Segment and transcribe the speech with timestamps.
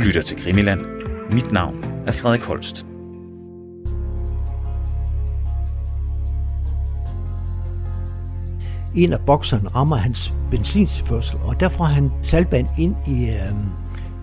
[0.00, 0.80] lytter til Krimiland.
[1.32, 2.86] Mit navn er Frederik Holst.
[8.94, 13.54] En af bokserne rammer hans benzintilførsel, og der får han salgband ind i øh,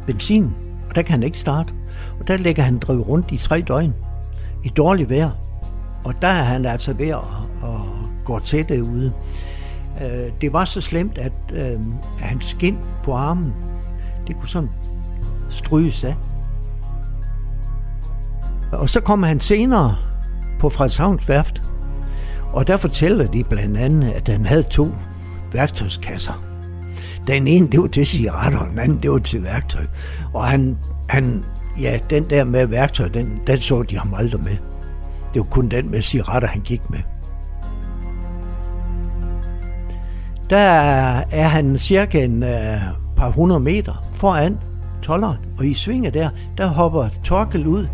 [0.05, 0.53] benzin,
[0.89, 1.73] og der kan han ikke starte.
[2.19, 3.93] Og der lægger han drive rundt i tre døgn
[4.63, 5.31] i dårligt vejr.
[6.05, 7.19] Og der er han altså ved at,
[7.63, 7.79] at
[8.25, 9.13] gå til det ude.
[10.01, 11.79] Øh, det var så slemt, at øh,
[12.19, 13.53] hans skin på armen,
[14.27, 14.69] det kunne sådan
[15.49, 16.15] stryges af.
[18.71, 19.95] Og så kommer han senere
[20.59, 21.63] på Frederikshavns værft,
[22.53, 24.87] og der fortæller de blandt andet, at han havde to
[25.53, 26.43] værktøjskasser.
[27.27, 29.85] Den ene, det var til cigaretter, og den anden, det var til værktøj.
[30.33, 30.77] Og han,
[31.09, 31.43] han
[31.81, 34.57] ja, den der med værktøj, den, den så de ham aldrig med.
[35.33, 36.99] Det var kun den med cigaretter, han gik med.
[40.49, 40.57] Der
[41.31, 42.49] er han cirka en uh,
[43.17, 44.57] par hundrede meter foran
[45.01, 47.87] tolleren, og i svinget der, der hopper Torkel ud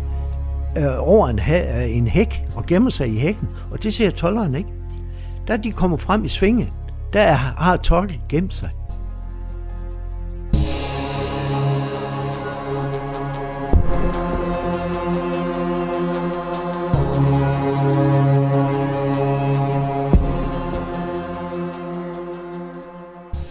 [0.78, 4.10] øh, over en, ha- øh, en hæk og gemmer sig i hækken, og det ser
[4.10, 4.68] tolleren ikke.
[5.48, 6.68] Da de kommer frem i svinget,
[7.12, 8.70] der har Torkel gemt sig.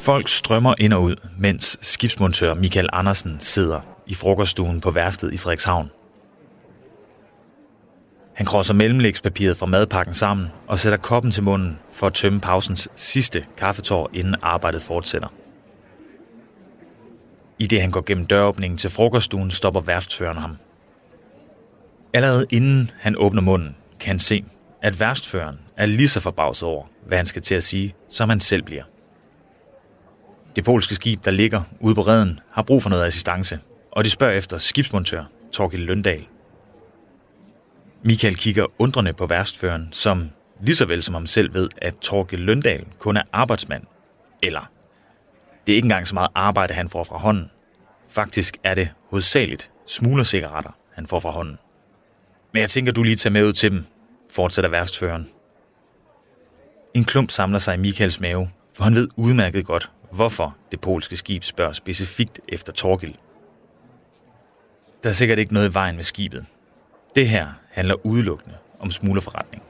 [0.04, 5.38] Folk strømmer ind og ud, mens skibsmontør Michael Andersen sidder i frokoststuen på værftet i
[5.38, 5.90] Frederikshavn.
[8.36, 12.90] Han krosser mellemlægspapiret fra madpakken sammen og sætter koppen til munden for at tømme pausens
[12.96, 15.28] sidste kaffetår, inden arbejdet fortsætter.
[17.60, 20.58] I det han går gennem døråbningen til frokoststuen, stopper værftsføreren ham.
[22.14, 24.44] Allerede inden han åbner munden, kan han se,
[24.82, 28.40] at værftsføreren er lige så forbavset over, hvad han skal til at sige, som han
[28.40, 28.84] selv bliver.
[30.56, 33.60] Det polske skib, der ligger ude på redden, har brug for noget assistance,
[33.92, 36.26] og de spørger efter skibsmontør Torgild Løndal.
[38.04, 40.30] Michael kigger undrende på værstføreren, som
[40.62, 43.84] lige så vel som ham selv ved, at Torgild Løndal kun er arbejdsmand.
[44.44, 44.72] Eller,
[45.68, 47.52] det er ikke engang så meget arbejde, han får fra hånden.
[48.08, 51.58] Faktisk er det hovedsageligt smuglercigaretter, han får fra hånden.
[52.52, 53.86] Men jeg tænker, du lige tager med ud til dem,
[54.32, 55.30] fortsætter værstføreren.
[56.94, 61.16] En klump samler sig i Michaels mave, for han ved udmærket godt, hvorfor det polske
[61.16, 63.14] skib spørger specifikt efter Torgild.
[65.04, 66.46] Der er sikkert ikke noget i vejen med skibet.
[67.16, 69.64] Det her handler udelukkende om smuglerforretning.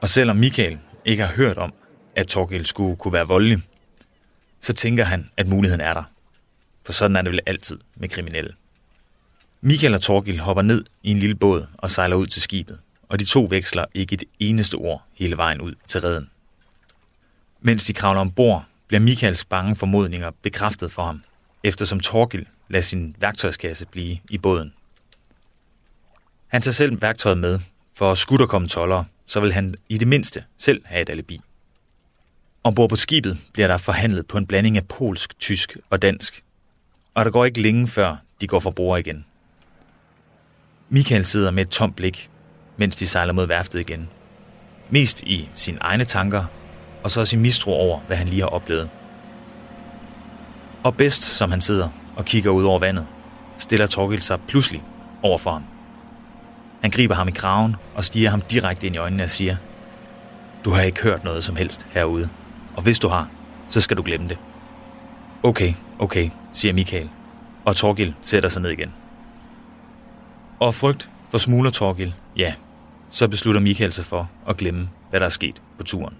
[0.00, 1.72] Og selvom Michael ikke har hørt om,
[2.16, 3.58] at Torgild skulle kunne være voldelig,
[4.60, 6.02] så tænker han, at muligheden er der.
[6.84, 8.54] For sådan er det vel altid med kriminelle.
[9.60, 12.78] Michael og Torgild hopper ned i en lille båd og sejler ud til skibet,
[13.08, 16.30] og de to veksler ikke et eneste ord hele vejen ud til redden.
[17.60, 21.22] Mens de kravler ombord, bliver Michaels bange formodninger bekræftet for ham,
[21.64, 24.72] eftersom Torgil lader sin værktøjskasse blive i båden.
[26.46, 27.60] Han tager selv værktøjet med,
[27.96, 31.40] for skulle der komme tollere, så vil han i det mindste selv have et alibi.
[32.64, 36.44] Ombord på skibet bliver der forhandlet på en blanding af polsk, tysk og dansk,
[37.14, 39.24] og der går ikke længe før de går fra bord igen.
[40.88, 42.30] Michael sidder med et tomt blik,
[42.76, 44.08] mens de sejler mod værftet igen.
[44.90, 46.44] Mest i sine egne tanker
[47.02, 48.88] og så sin mistro over, hvad han lige har oplevet.
[50.82, 53.06] Og bedst, som han sidder og kigger ud over vandet,
[53.58, 54.82] stiller Torgild sig pludselig
[55.22, 55.62] over for ham.
[56.82, 59.56] Han griber ham i kraven og stiger ham direkte ind i øjnene og siger,
[60.64, 62.28] Du har ikke hørt noget som helst herude,
[62.76, 63.28] og hvis du har,
[63.68, 64.38] så skal du glemme det.
[65.42, 67.10] Okay, okay, siger Michael,
[67.64, 68.92] og Torgild sætter sig ned igen.
[70.60, 72.54] Og frygt for smugler Torgild, ja,
[73.08, 76.14] så beslutter Michael sig for at glemme, hvad der er sket på turen.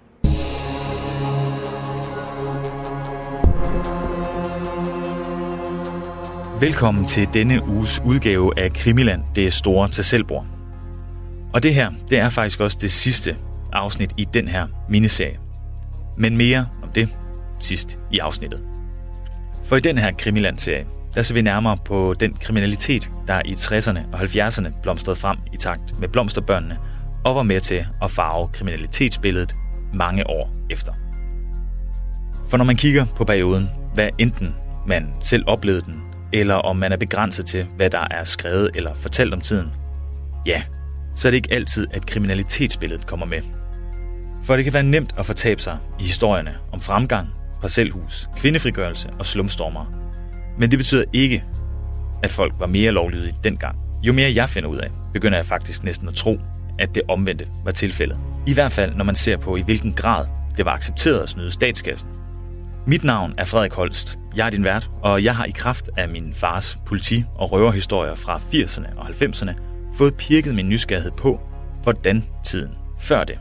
[6.59, 10.45] Velkommen til denne uges udgave af Krimiland, det store til selvbord.
[11.53, 13.37] Og det her, det er faktisk også det sidste
[13.73, 15.39] afsnit i den her miniserie.
[16.17, 17.09] Men mere om det
[17.59, 18.63] sidst i afsnittet.
[19.63, 20.85] For i den her Krimiland-serie,
[21.15, 25.57] der ser vi nærmere på den kriminalitet, der i 60'erne og 70'erne blomstrede frem i
[25.57, 26.77] takt med blomsterbørnene
[27.25, 29.55] og var med til at farve kriminalitetsbilledet
[29.93, 30.93] mange år efter.
[32.49, 34.55] For når man kigger på perioden, hvad enten
[34.87, 38.93] man selv oplevede den, eller om man er begrænset til, hvad der er skrevet eller
[38.93, 39.67] fortalt om tiden,
[40.45, 40.63] ja,
[41.15, 43.41] så er det ikke altid, at kriminalitetsbilledet kommer med.
[44.43, 47.27] For det kan være nemt at fortabe sig i historierne om fremgang,
[47.61, 49.85] parcelhus, kvindefrigørelse og slumstormer.
[50.59, 51.43] Men det betyder ikke,
[52.23, 53.77] at folk var mere lovlydige dengang.
[54.03, 56.39] Jo mere jeg finder ud af, begynder jeg faktisk næsten at tro,
[56.79, 58.17] at det omvendte var tilfældet.
[58.47, 60.25] I hvert fald, når man ser på, i hvilken grad
[60.57, 62.09] det var accepteret at snyde statskassen.
[62.89, 64.19] Mit navn er Frederik Holst.
[64.35, 68.15] Jeg er din vært, og jeg har i kraft af min fars politi- og røverhistorier
[68.15, 69.53] fra 80'erne og 90'erne
[69.97, 71.39] fået pirket min nysgerrighed på,
[71.83, 72.69] hvordan tiden
[72.99, 73.39] før det,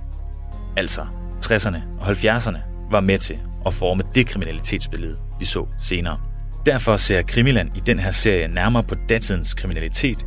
[0.76, 1.00] altså
[1.44, 2.58] 60'erne og 70'erne,
[2.90, 6.18] var med til at forme det kriminalitetsbillede, vi så senere.
[6.66, 10.26] Derfor ser Krimiland i den her serie nærmere på datidens kriminalitet,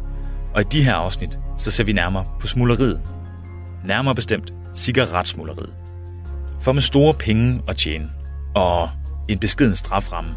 [0.56, 3.02] og i de her afsnit, så ser vi nærmere på smugleriet.
[3.86, 5.76] Nærmere bestemt cigaretsmugleriet.
[6.62, 8.10] For med store penge at tjene,
[8.56, 8.90] og
[9.30, 10.30] en beskeden straframme,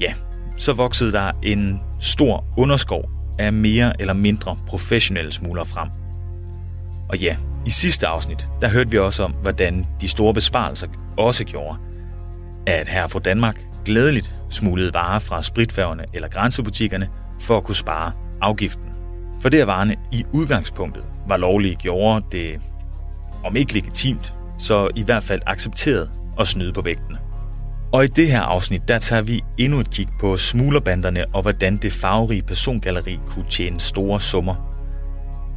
[0.00, 0.14] ja,
[0.56, 5.88] så voksede der en stor underskov af mere eller mindre professionelle smuglere frem.
[7.08, 7.36] Og ja,
[7.66, 10.86] i sidste afsnit, der hørte vi også om, hvordan de store besparelser
[11.16, 11.78] også gjorde,
[12.66, 17.08] at her fra Danmark glædeligt smuglede varer fra spritfærgerne eller grænsebutikkerne
[17.40, 18.90] for at kunne spare afgiften.
[19.40, 22.60] For det at varerne i udgangspunktet var lovlige, gjorde det,
[23.44, 26.10] om ikke legitimt, så i hvert fald accepteret
[26.40, 27.18] at snyde på vægtene.
[27.92, 31.76] Og i det her afsnit, der tager vi endnu et kig på smuglerbanderne og hvordan
[31.76, 34.54] det farverige persongalleri kunne tjene store summer.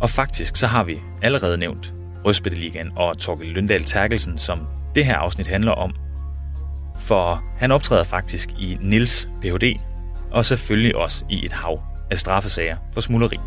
[0.02, 1.94] Og faktisk så har vi allerede nævnt
[2.26, 4.60] Røsbætteligaen og Torkel Løndal Terkelsen, som
[4.96, 5.96] det her afsnit handler om.
[7.00, 9.80] For han optræder faktisk i Nils Ph.D.
[10.32, 11.82] og selvfølgelig også i et hav
[12.12, 13.38] af straffesager for smugleri.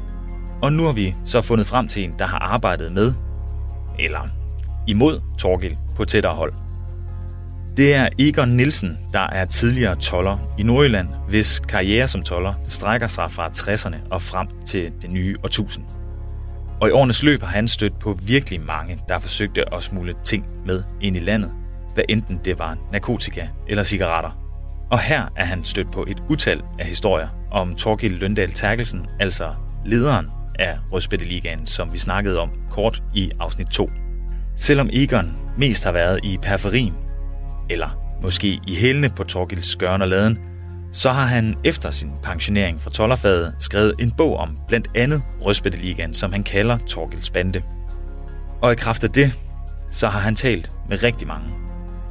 [0.62, 3.12] Og nu har vi så fundet frem til en, der har arbejdet med,
[3.99, 4.29] eller
[4.87, 6.62] imod Torgil på tættere hold.
[7.76, 13.06] Det er Egon Nielsen, der er tidligere toller i Nordjylland, hvis karriere som toller strækker
[13.06, 15.84] sig fra 60'erne og frem til det nye årtusind.
[16.80, 20.46] Og i årenes løb har han stødt på virkelig mange, der forsøgte at smule ting
[20.66, 21.54] med ind i landet,
[21.94, 24.30] hvad enten det var narkotika eller cigaretter.
[24.90, 29.54] Og her er han stødt på et utal af historier om Torgild Løndal Terkelsen, altså
[29.84, 30.26] lederen
[30.58, 33.90] af Rødspætteligaen, som vi snakkede om kort i afsnit 2.
[34.56, 36.94] Selvom Egon mest har været i periferien,
[37.70, 40.38] eller måske i hælene på Torgils skørn og laden,
[40.93, 46.14] så har han efter sin pensionering fra tollerfaget skrevet en bog om blandt andet Rødspætteligaen,
[46.14, 47.62] som han kalder Torgils bande.
[48.62, 49.32] Og i kraft af det,
[49.91, 51.49] så har han talt med rigtig mange.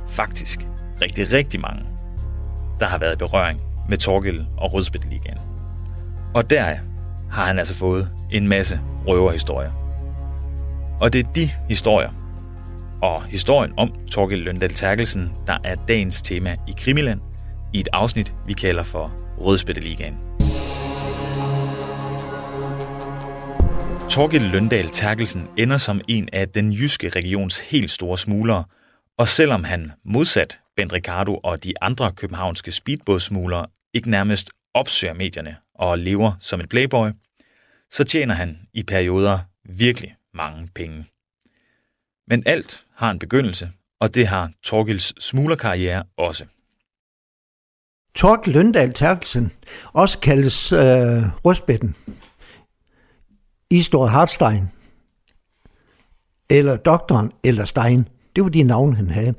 [0.07, 0.68] Faktisk
[1.01, 1.86] rigtig, rigtig mange,
[2.80, 3.59] der har været i berøring
[3.89, 5.38] med Torgild og Rødspætteligaen.
[6.33, 6.75] Og der
[7.31, 9.71] har han altså fået en masse røverhistorier.
[11.01, 12.09] Og det er de historier,
[13.01, 17.19] og historien om Torgild Løndal Terkelsen, der er dagens tema i Krimiland,
[17.74, 20.18] i et afsnit, vi kalder for Rødspætteligaen.
[24.09, 28.63] Torgild Løndal Terkelsen ender som en af den jyske regions helt store smuglere,
[29.18, 35.56] og selvom han modsat Bent Ricardo og de andre københavnske speedbådsmuglere ikke nærmest opsøger medierne
[35.75, 37.09] og lever som en playboy,
[37.92, 39.39] så tjener han i perioder
[39.69, 41.06] virkelig mange penge.
[42.31, 43.69] Men alt har en begyndelse,
[44.00, 46.45] og det har Torgils smuglerkarriere også.
[48.16, 49.51] Torg Løndal Terkelsen,
[49.94, 50.80] også kaldes øh,
[51.45, 51.95] Røstbætten,
[53.69, 54.63] Istor Hartstein,
[56.50, 58.07] eller doktoren, eller Stein.
[58.36, 59.33] Det var de navne, han havde.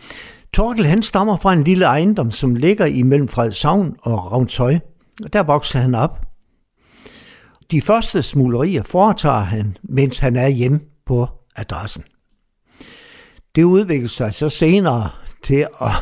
[0.52, 4.78] Torkel han stammer fra en lille ejendom, som ligger imellem Frederikshavn og Ravntøj.
[5.24, 6.26] Og der voksede han op.
[7.70, 12.04] De første smuglerier foretager han, mens han er hjemme på adressen.
[13.54, 15.10] Det udviklede sig så senere
[15.44, 15.92] til at,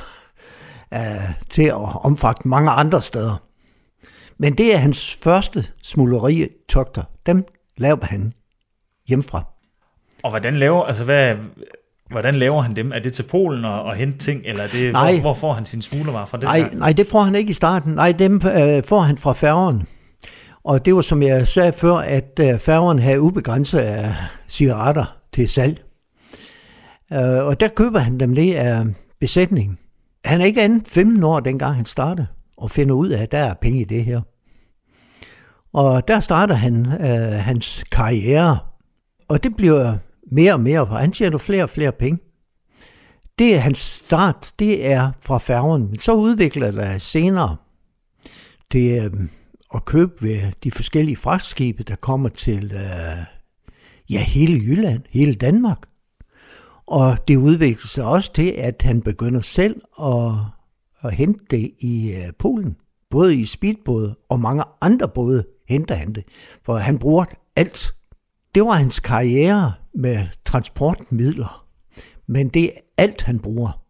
[0.97, 3.43] uh, til at omfatte mange andre steder.
[4.39, 7.03] Men det er hans første smugleritogter.
[7.27, 7.45] Dem
[7.77, 8.33] laver han
[9.09, 9.45] hjemmefra.
[10.23, 11.37] Og hvordan laver, altså hvad,
[12.11, 12.93] hvordan laver han dem?
[12.93, 15.53] Er det til Polen og, og hente ting, eller er det, nej, hvor, hvor får
[15.53, 16.37] han sine smuglervarer fra?
[16.37, 16.79] Det nej, der?
[16.79, 17.93] nej, det får han ikke i starten.
[17.93, 19.83] Nej, dem øh, får han fra færgen.
[20.65, 24.15] Og det var, som jeg sagde før, at øh, færgen havde ubegrænset af
[24.49, 25.83] cigaretter til salg.
[27.13, 28.87] Øh, og der køber han dem lige af
[29.21, 29.79] besætningen.
[30.25, 32.27] Han er ikke andet 15 år, dengang han startede,
[32.57, 34.21] og finder ud af, at der er penge i det her.
[35.73, 38.59] Og der starter han øh, hans karriere,
[39.29, 39.97] og det bliver
[40.33, 42.21] mere og mere, for han tjener flere og flere penge.
[43.39, 45.87] Det er hans start, det er fra færgen.
[45.91, 47.57] Men så udvikler det senere
[48.73, 49.11] det øh,
[49.75, 53.25] at købe ved de forskellige fragtskibe, der kommer til øh,
[54.11, 55.79] ja, hele Jylland, hele Danmark.
[56.91, 60.33] Og det udviklede sig også til, at han begynder selv at,
[61.03, 62.77] at hente det i øh, Polen.
[63.11, 66.25] Både i speedbåde og mange andre både henter han det.
[66.65, 67.25] For han bruger
[67.57, 67.95] alt.
[68.55, 71.67] Det var hans karriere med transportmidler.
[72.27, 73.83] Men det er alt, han bruger.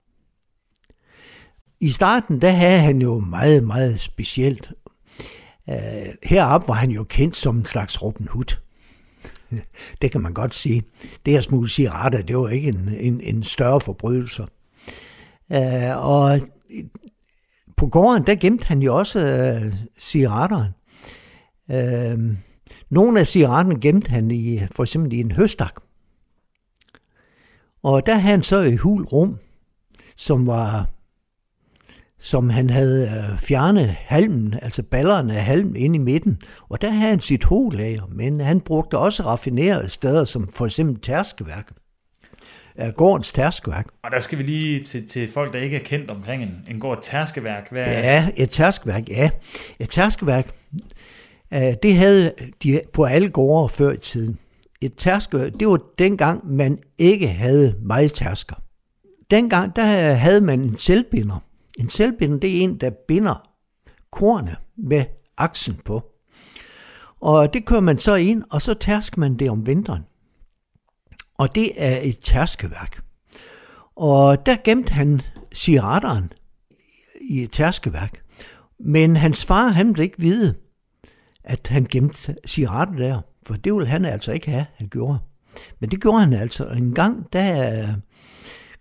[1.81, 4.73] I starten, der havde han jo meget, meget specielt.
[5.71, 5.77] Øh,
[6.23, 8.57] heroppe var han jo kendt som en slags Robin Hood.
[10.03, 10.83] det kan man godt sige.
[11.27, 14.47] Det at smule cigaretter, det var ikke en, en, en større forbrydelse.
[15.53, 16.41] Øh, og
[17.77, 20.73] på gården, der gemte han jo også øh, cigaretterne.
[21.71, 22.37] Øh,
[22.91, 25.75] nogle af cigaretterne gemte han i, for eksempel i en høstak.
[27.83, 29.39] Og der havde han så et hul rum,
[30.17, 30.89] som var
[32.21, 36.39] som han havde øh, fjernet halmen, altså ballerne af halmen ind i midten.
[36.69, 41.01] Og der havde han sit hovedlager, men han brugte også raffinerede steder, som for eksempel
[41.01, 41.73] tærskeværk.
[42.97, 43.87] Gårdens tærskeværk.
[44.03, 46.81] Og der skal vi lige til, til folk, der ikke er kendt omkring en, en
[46.81, 47.71] gård tærskeværk.
[47.71, 47.85] Hvad...
[47.87, 49.31] Ja, et tærskeværk, ja.
[49.79, 50.55] Et tærskeværk,
[51.55, 54.39] øh, det havde de på alle gårde før i tiden.
[54.81, 58.57] Et tærskeværk, det var dengang, man ikke havde meget tærsker.
[59.31, 59.85] Dengang, der
[60.15, 61.45] havde man en selvbinder,
[61.81, 63.51] en selvbinder, det er en, der binder
[64.11, 65.05] korne med
[65.37, 66.03] aksen på.
[67.21, 70.03] Og det kører man så ind, og så tærsker man det om vinteren.
[71.39, 73.03] Og det er et tærskeværk.
[73.97, 75.21] Og der gemte han
[75.55, 76.33] cigaretteren
[77.21, 78.23] i et tærskeværk.
[78.79, 80.55] Men hans far, han ville ikke vide,
[81.45, 83.21] at han gemte cigaretter der.
[83.47, 85.19] For det ville han altså ikke have, han gjorde.
[85.81, 86.67] Men det gjorde han altså.
[86.67, 87.89] En gang, der øh,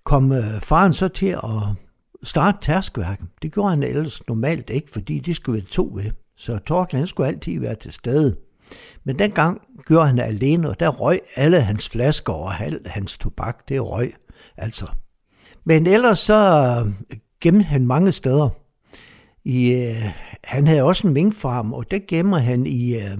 [0.03, 1.75] kom øh, faren så til at
[2.23, 3.27] starte tærskværket.
[3.41, 6.11] Det gjorde han ellers normalt ikke, fordi de skulle være to ved.
[6.37, 8.35] Så Torkel skulle altid være til stede.
[9.03, 13.17] Men dengang gjorde han det alene, og der røg alle hans flasker og halv hans
[13.17, 13.69] tobak.
[13.69, 14.13] Det røg
[14.57, 14.85] altså.
[15.63, 16.35] Men ellers så
[17.09, 18.49] øh, gemte han mange steder.
[19.45, 20.05] I, øh,
[20.43, 23.17] han havde også en minkfarm, og der gemmer han i, øh,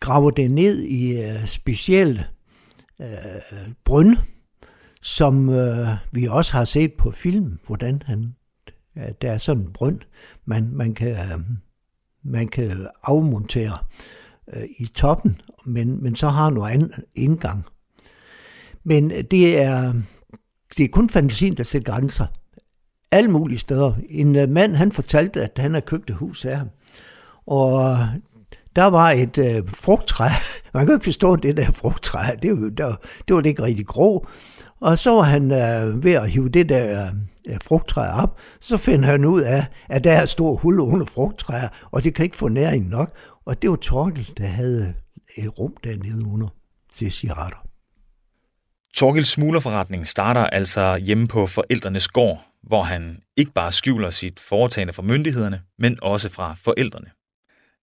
[0.00, 2.26] graver det ned i øh, specielle
[3.00, 3.06] øh,
[3.84, 4.16] brønd,
[5.02, 8.34] som øh, vi også har set på film, hvordan han,
[8.96, 10.00] ja, der er sådan en brønd,
[10.44, 11.40] man, man, kan, øh,
[12.22, 13.78] man kan afmontere
[14.52, 17.64] øh, i toppen, men, men så har noget anden indgang.
[18.84, 19.92] Men øh, det er,
[20.76, 22.26] det er kun fantasien, der sætter grænser.
[23.10, 23.94] Alle mulige steder.
[24.08, 26.68] En øh, mand, han fortalte, at han har købt et hus af ham.
[27.46, 27.98] Og øh,
[28.76, 30.28] der var et øh, frugttræ.
[30.74, 32.18] Man kan ikke forstå det der frugttræ.
[32.42, 32.94] Det, der,
[33.28, 34.26] det var det ikke rigtig grå.
[34.82, 37.12] Og så var han øh, ved at hive det der
[37.48, 38.38] øh, frugttræ op.
[38.60, 42.24] Så finder han ud af, at der er store hul under frugttræer, og det kan
[42.24, 43.16] ikke få næring nok.
[43.44, 44.94] Og det var Torkel, der havde
[45.38, 46.48] øh, et rum dernede under
[46.94, 47.66] til cigaretter.
[48.94, 54.92] Torkels smuglerforretning starter altså hjemme på forældrenes gård, hvor han ikke bare skjuler sit foretagende
[54.92, 57.10] fra myndighederne, men også fra forældrene.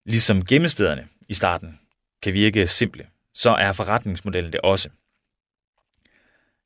[0.05, 1.79] Ligesom gemmestederne i starten
[2.23, 4.89] kan virke simple, så er forretningsmodellen det også.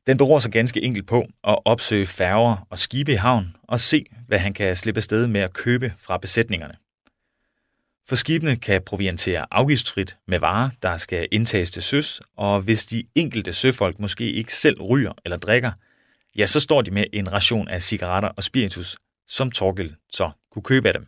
[0.07, 4.05] Den beror sig ganske enkelt på at opsøge færger og skibe i havn og se,
[4.27, 6.73] hvad han kan slippe afsted med at købe fra besætningerne.
[8.07, 13.03] For skibene kan proviantere afgiftsfrit med varer, der skal indtages til søs, og hvis de
[13.15, 15.71] enkelte søfolk måske ikke selv ryger eller drikker,
[16.37, 20.63] ja, så står de med en ration af cigaretter og spiritus, som Torgel så kunne
[20.63, 21.07] købe af dem.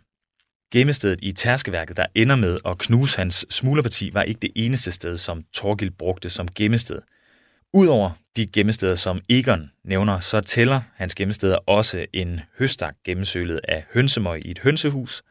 [0.72, 5.18] Gemmestedet i tærskeværket, der ender med at knuse hans smuglerparti, var ikke det eneste sted,
[5.18, 7.02] som Torgil brugte som gemmested.
[7.74, 13.86] Udover de gemmesteder, som Egon nævner, så tæller hans gemmesteder også en høstak gennemsølet af
[13.94, 15.24] hønsemøg i et hønsehus,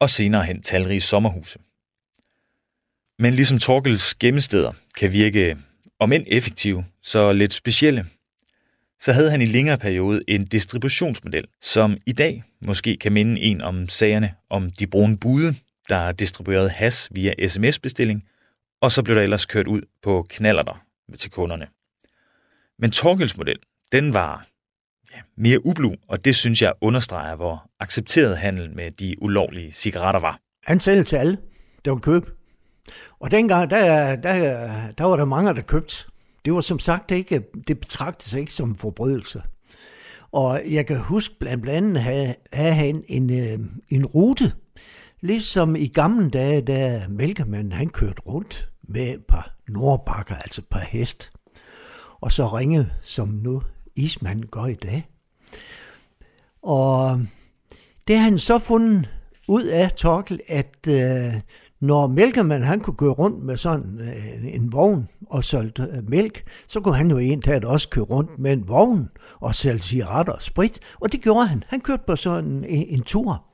[0.00, 1.58] og senere hen talrige sommerhuse.
[3.18, 5.56] Men ligesom Torkels gemmesteder kan virke,
[5.98, 8.06] om end effektive, så lidt specielle,
[9.00, 13.60] så havde han i længere periode en distributionsmodel, som i dag måske kan minde en
[13.60, 15.54] om sagerne om de brune bude,
[15.88, 18.24] der distribuerede has via sms-bestilling,
[18.80, 20.85] og så blev der ellers kørt ud på knallerter
[21.18, 21.66] til kunderne.
[22.78, 23.58] Men Torgels model,
[23.92, 24.46] den var
[25.14, 30.20] ja, mere ublu, og det synes jeg understreger, hvor accepteret handel med de ulovlige cigaretter
[30.20, 30.40] var.
[30.64, 31.38] Han sælger til alle,
[31.84, 32.30] der var køb.
[33.20, 35.96] Og dengang, der, der, der var der mange, der købte.
[36.44, 39.42] Det var som sagt ikke, det betragtes ikke som forbrydelse.
[40.32, 43.30] Og jeg kan huske blandt andet have, have en, en,
[43.88, 44.52] en rute,
[45.20, 50.66] ligesom i gamle dage, da mælkemanden han kørte rundt med et par nordbakker, altså et
[50.66, 51.32] par hest,
[52.20, 53.62] og så ringe, som nu
[53.96, 55.08] ismanden gør i dag.
[56.62, 57.20] Og
[58.08, 59.10] det har han så fundet
[59.48, 61.40] ud af, Torkel, at øh,
[61.80, 66.44] når mælkemand han kunne køre rundt med sådan øh, en vogn og solgte øh, mælk,
[66.66, 69.08] så kunne han jo egentlig også køre rundt med en vogn
[69.40, 70.80] og sælge cigaretter og sprit.
[71.00, 71.64] Og det gjorde han.
[71.66, 73.44] Han kørte på sådan en, en tur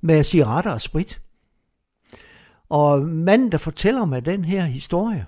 [0.00, 1.20] med cigaretter og sprit.
[2.68, 5.26] Og manden, der fortæller mig den her historie,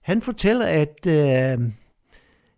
[0.00, 1.72] han fortæller, at øh,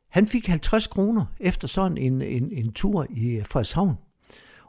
[0.09, 3.95] han fik 50 kroner efter sådan en, en, en tur i Frederikshavn.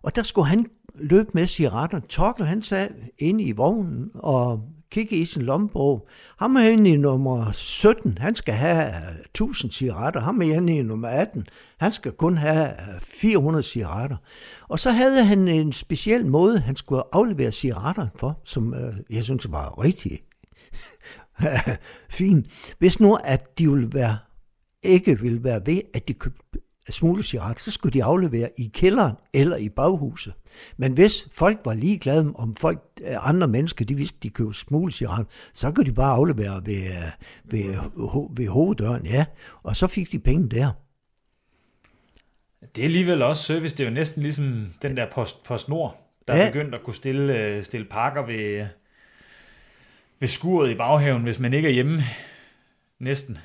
[0.01, 1.99] Og der skulle han løbe med cigaretter.
[1.99, 6.07] Torkel han sad inde i vognen og kigge i sin lommebog.
[6.39, 10.19] Ham er inde i nummer 17, han skal have øh, 1000 cigaretter.
[10.19, 14.17] Ham er inde i nummer 18, han skal kun have øh, 400 cigaretter.
[14.67, 19.23] Og så havde han en speciel måde, han skulle aflevere cigaretter for, som øh, jeg
[19.23, 20.19] synes var rigtig
[22.19, 22.47] fint.
[22.79, 24.17] Hvis nu, at de ville være,
[24.83, 26.59] ikke ville være ved, at de købte
[26.91, 30.33] cigaretter, så skulle de aflevere i kælderen eller i baghuset.
[30.77, 35.31] Men hvis folk var ligeglade, om folk, øh, andre mennesker, de vidste, de købte cigaretter,
[35.53, 37.11] så kunne de bare aflevere ved, øh,
[37.43, 37.75] ved,
[38.37, 39.25] ved hoveddøren, ja.
[39.63, 40.71] Og så fik de penge der.
[42.75, 43.77] Det er alligevel også service.
[43.77, 46.47] Det er jo næsten ligesom den der Post, post Nord, der ja.
[46.47, 48.67] er begyndt at kunne stille, øh, stille pakker ved,
[50.19, 52.01] ved skuret i baghaven, hvis man ikke er hjemme.
[52.99, 53.37] Næsten.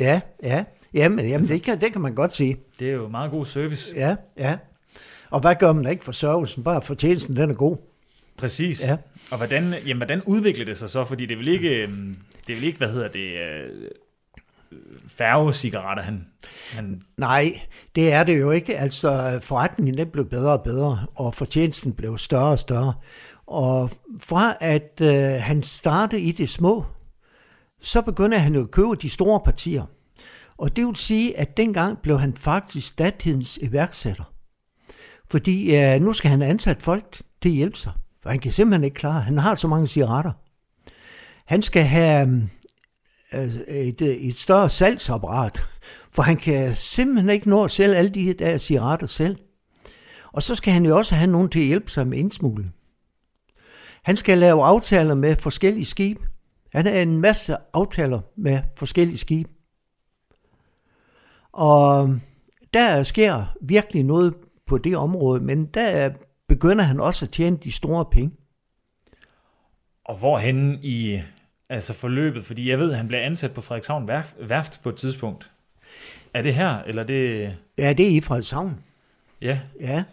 [0.00, 0.64] Ja, ja.
[0.94, 2.56] Jamen, jamen altså, det, kan, det kan man godt sige.
[2.78, 3.94] Det er jo meget god service.
[3.96, 4.56] Ja, ja.
[5.30, 6.64] Og hvad gør man ikke for servicen?
[6.64, 7.76] Bare for tjenesten, den er god.
[8.36, 8.84] Præcis.
[8.86, 8.96] Ja.
[9.30, 11.04] Og hvordan, jamen, hvordan udvikler det sig så?
[11.04, 12.14] Fordi det vil ikke, øhm,
[12.46, 13.90] det vil ikke hvad hedder det, øh,
[15.08, 16.26] færgecigaretter, han,
[16.72, 17.02] han...
[17.16, 17.60] Nej,
[17.94, 18.78] det er det jo ikke.
[18.78, 22.94] Altså, forretningen den blev bedre og bedre, og fortjenesten blev større og større.
[23.46, 23.90] Og
[24.20, 26.84] fra at øh, han startede i det små,
[27.80, 29.84] så begynder han jo at købe de store partier.
[30.58, 34.32] Og det vil sige, at dengang blev han faktisk datidens iværksætter.
[35.30, 37.92] Fordi øh, nu skal han ansætte folk til at hjælpe sig.
[38.22, 39.20] For han kan simpelthen ikke klare.
[39.20, 40.32] Han har så mange cigaretter.
[41.46, 42.48] Han skal have
[43.34, 45.62] øh, et, et større salgsapparat,
[46.12, 49.36] for han kan simpelthen ikke nå at sælge alle de der cigaretter selv.
[50.32, 52.74] Og så skal han jo også have nogen til at hjælpe sig med indsmugling.
[54.02, 56.20] Han skal lave aftaler med forskellige skibe.
[56.72, 59.50] Han har en masse aftaler med forskellige skibe.
[61.58, 62.18] Og
[62.74, 64.34] der sker virkelig noget
[64.66, 66.10] på det område, men der
[66.48, 68.30] begynder han også at tjene de store penge.
[70.04, 71.20] Og hvorhen i
[71.70, 72.44] altså forløbet?
[72.46, 74.08] Fordi jeg ved, at han blev ansat på Frederikshavn
[74.40, 75.50] Værft på et tidspunkt.
[76.34, 77.52] Er det her, eller det...
[77.78, 78.76] Ja, det er i Frederikshavn.
[79.42, 79.58] Ja.
[79.80, 80.04] Ja.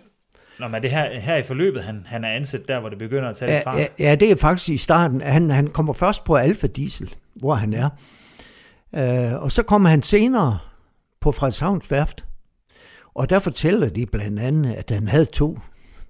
[0.60, 2.98] Nå, men er det her, her i forløbet, han, han er ansat der, hvor det
[2.98, 3.78] begynder at tage ja, fart?
[3.78, 5.22] Ja, ja, det er faktisk i starten.
[5.22, 7.90] Han, han kommer først på Alfa Diesel, hvor han er.
[8.92, 10.60] Uh, og så kommer han senere
[11.26, 12.26] på Frederikshavns Værft.
[13.16, 15.60] Og der fortæller de blandt andet, at han havde to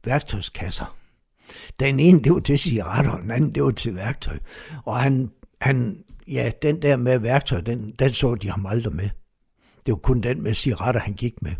[0.06, 0.97] værktøjskasser.
[1.80, 4.38] Den ene, det var til cigaretter, og den anden, det var til værktøj.
[4.86, 9.10] Og han, han ja, den der med værktøj, den, den så de ham aldrig med.
[9.86, 11.51] Det var kun den med cigaretter, han gik med.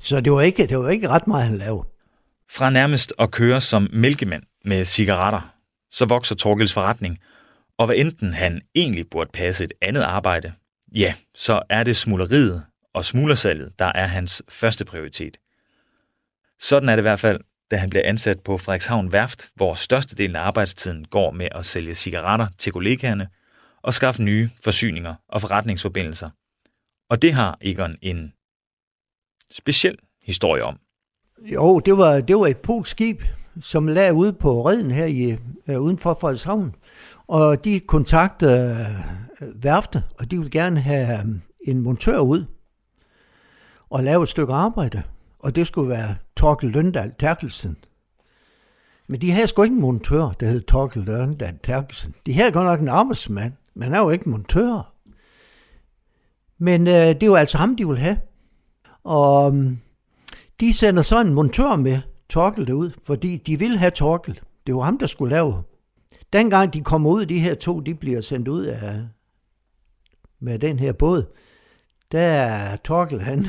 [0.00, 1.84] Så det var ikke, det var ikke ret meget, han lavede.
[2.50, 5.54] Fra nærmest at køre som mælkemand med cigaretter,
[5.90, 7.18] så vokser Torgels forretning,
[7.78, 10.52] og hvad enten han egentlig burde passe et andet arbejde,
[10.94, 15.36] ja, så er det smugleriet og smuglersalget, der er hans første prioritet.
[16.60, 20.36] Sådan er det i hvert fald, da han bliver ansat på Frederikshavn Værft, hvor størstedelen
[20.36, 23.28] af arbejdstiden går med at sælge cigaretter til kollegaerne
[23.82, 26.30] og skaffe nye forsyninger og forretningsforbindelser.
[27.10, 28.32] Og det har Egon en
[29.50, 30.78] speciel historie om.
[31.42, 33.22] Jo, det var, det var et polsk skib,
[33.62, 35.36] som lagde ude på redden her i,
[35.68, 36.74] øh, uden for Frederikshavn.
[37.26, 38.86] Og de kontaktede
[39.54, 42.44] værfte, og de ville gerne have øhm, en montør ud
[43.90, 45.02] og lave et stykke arbejde.
[45.38, 47.76] Og det skulle være Torkel Løndal Terkelsen.
[49.06, 52.14] Men de havde sgu ikke en montør, der hed Torkel Løndal Terkelsen.
[52.26, 54.92] De havde godt nok en arbejdsmand, men han er jo ikke montør.
[56.58, 58.18] Men øh, det var altså ham, de ville have.
[59.04, 59.78] Og øhm,
[60.60, 64.40] de sender så en montør med Torkel derud, fordi de vil have Torkel.
[64.66, 65.62] Det var ham, der skulle lave.
[66.32, 69.02] Dengang de kommer ud, de her to, de bliver sendt ud af,
[70.42, 71.34] med den her båd,
[72.12, 73.46] der er Torkel, han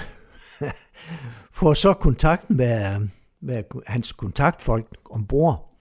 [1.57, 3.07] får så kontakt med,
[3.41, 5.79] med hans kontaktfolk ombord.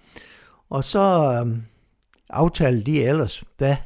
[0.70, 1.62] Og så øhm,
[2.31, 3.77] aftaler de ellers, hvad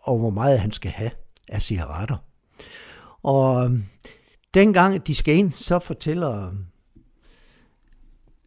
[0.00, 1.10] og hvor meget han skal have
[1.48, 2.16] af cigaretter.
[3.22, 3.84] Og øhm,
[4.54, 6.66] dengang de skal ind, så fortæller øhm,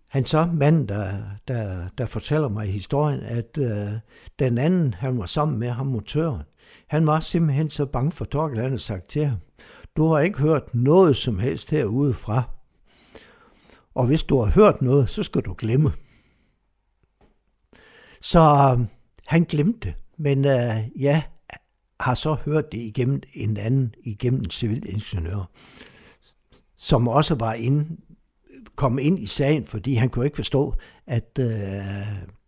[0.10, 3.92] han så, manden, der, der, der fortæller mig historien, at øh,
[4.40, 6.42] den anden, han var sammen med ham, motøren,
[6.88, 9.38] han var simpelthen så bange for Torkel, han havde sagt til ham,
[9.98, 12.44] du har ikke hørt noget som helst herude fra.
[13.96, 15.92] Og hvis du har hørt noget, så skal du glemme.
[18.22, 18.86] Så øh,
[19.26, 19.96] han glemte det.
[20.18, 21.24] Men øh, ja,
[22.00, 25.50] har så hørt det igennem en anden, igennem en civilingeniør,
[26.78, 27.98] som også var inde,
[28.76, 30.76] kom ind i sagen, fordi han kunne ikke forstå,
[31.08, 31.48] at øh,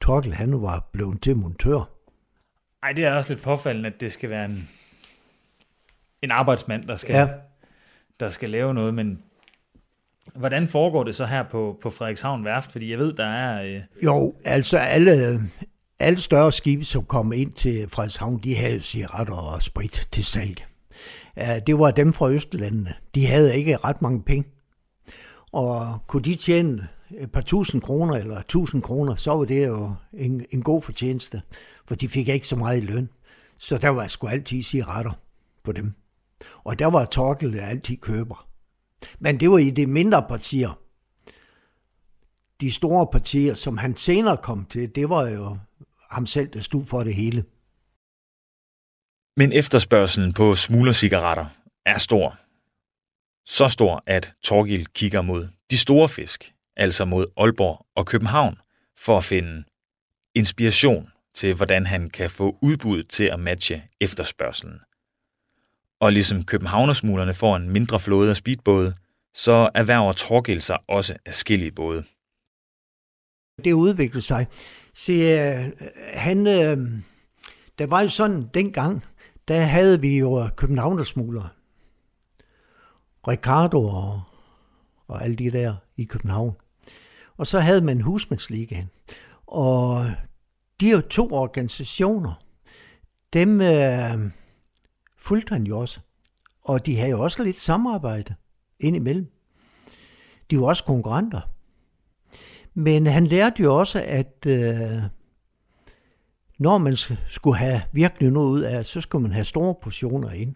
[0.01, 1.96] Torkel han var blevet til montør.
[2.83, 4.69] Ej, det er også lidt påfaldende, at det skal være en,
[6.21, 7.27] en arbejdsmand, der skal, ja.
[8.19, 9.23] der skal lave noget, men
[10.35, 12.71] hvordan foregår det så her på, på Frederikshavn Værft?
[12.71, 13.63] Fordi jeg ved, der er...
[13.63, 13.81] Øh...
[14.03, 15.41] Jo, altså alle,
[15.99, 20.65] alle større skibe, som kom ind til Frederikshavn, de havde cigaretter og sprit til salg.
[21.67, 22.93] Det var dem fra Østlandene.
[23.15, 24.49] De havde ikke ret mange penge.
[25.51, 26.87] Og kunne de tjene
[27.17, 31.41] et par tusind kroner eller tusind kroner, så var det jo en, en god fortjeneste,
[31.87, 33.09] for de fik ikke så meget i løn.
[33.57, 35.11] Så der var sgu altid cigaretter
[35.63, 35.93] på dem.
[36.63, 38.49] Og der var Torkel altid køber.
[39.19, 40.79] Men det var i de mindre partier.
[42.61, 45.57] De store partier, som han senere kom til, det var jo
[46.11, 47.45] ham selv, der stod for det hele.
[49.37, 51.45] Men efterspørgselen på smuglercigaretter
[51.85, 52.39] er stor.
[53.45, 58.57] Så stor, at Torgil kigger mod de store fisk, altså mod Aalborg og København,
[58.97, 59.63] for at finde
[60.35, 64.79] inspiration til, hvordan han kan få udbuddet til at matche efterspørgselen.
[65.99, 68.93] Og ligesom københavnersmuglerne får en mindre flåde af speedbåde,
[69.33, 72.03] så erhverver Torgild sig også afskillige både.
[73.63, 74.47] Det udviklede sig.
[74.93, 75.71] Se, øh,
[76.13, 76.77] han, øh,
[77.79, 79.03] der var jo sådan dengang,
[79.47, 81.49] der havde vi jo københavnersmuglere.
[83.27, 84.21] Ricardo og,
[85.07, 86.55] og alle de der i København.
[87.37, 88.89] Og så havde man husmandsligaen.
[89.47, 90.11] Og
[90.81, 92.43] de er to organisationer.
[93.33, 94.31] Dem øh,
[95.17, 95.99] fulgte han jo også.
[96.61, 98.35] Og de havde jo også lidt samarbejde
[98.79, 99.31] indimellem.
[100.51, 101.41] De var også konkurrenter.
[102.73, 105.03] Men han lærte jo også, at øh,
[106.59, 106.95] når man
[107.27, 110.55] skulle have virkelig noget ud af, så skulle man have store portioner ind.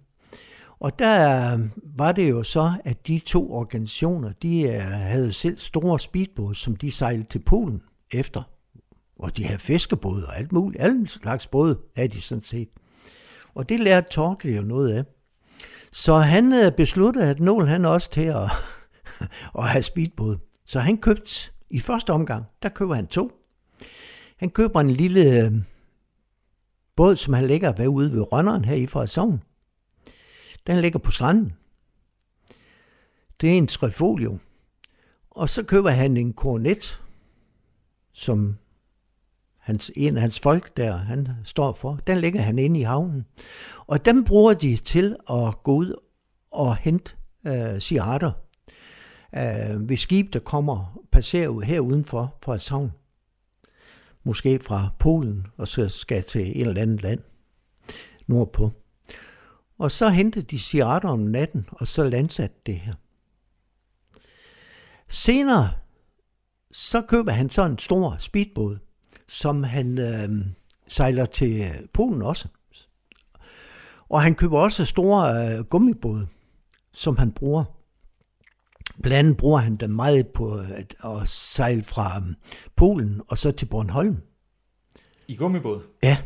[0.80, 5.58] Og der øh, var det jo så, at de to organisationer, de øh, havde selv
[5.58, 7.82] store speedbåde, som de sejlede til Polen
[8.12, 8.44] efter.
[9.22, 10.84] Og de havde fiskebåde og alt muligt.
[10.84, 12.70] Alle slags både havde de sådan set.
[13.56, 15.04] Og det lærte Torkel jo noget af.
[15.92, 18.44] Så han øh, besluttede, at Nål han også til at,
[19.60, 20.38] at have speedbåd.
[20.66, 23.32] Så han købte i første omgang, der køber han to.
[24.38, 25.52] Han køber en lille øh,
[26.96, 29.44] båd, som han ligger ved ude ved Rønneren her i Frederikshavn.
[30.68, 31.54] Den ligger på stranden.
[33.42, 34.38] Det er en trifolio.
[35.30, 37.02] Og så køber han en kornet,
[38.14, 38.58] som
[39.72, 42.00] hans, en af hans folk der, han står for.
[42.08, 43.26] Den ligger han inde i havnen.
[43.88, 45.96] Og dem bruger de til at gå ud
[46.52, 47.16] og hente
[47.48, 48.32] øh, cigaretter
[49.36, 52.92] øh, ved skib, der kommer, passerer ud her udenfor fra havn.
[54.24, 57.20] Måske fra Polen, og så skal til et eller andet land
[58.28, 58.72] nordpå.
[59.78, 62.94] Og så hentede de cigaretter om natten, og så landsatte det her.
[65.08, 65.72] Senere,
[66.72, 68.78] så køber han så en stor speedbåd,
[69.32, 70.46] som han øh,
[70.88, 72.48] sejler til Polen også.
[74.10, 76.28] Og han køber også store øh, gummibåde,
[76.92, 77.64] som han bruger.
[79.02, 82.34] Blandt andet bruger han dem meget på at, at sejle fra øh,
[82.76, 84.18] Polen og så til Bornholm.
[85.28, 85.82] I gummibåd?
[86.04, 86.18] Ja.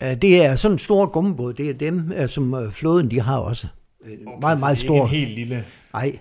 [0.00, 1.54] Det er sådan en stor gummibåd.
[1.54, 3.68] Det er dem, øh, som øh, flåden de har også.
[4.00, 4.94] Okay, meget, meget stor.
[4.94, 5.64] Det er en helt lille...
[5.92, 6.18] Nej.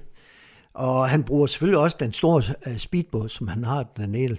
[0.73, 2.43] Og han bruger selvfølgelig også den store
[2.77, 4.37] speedbåd, som han har dernede.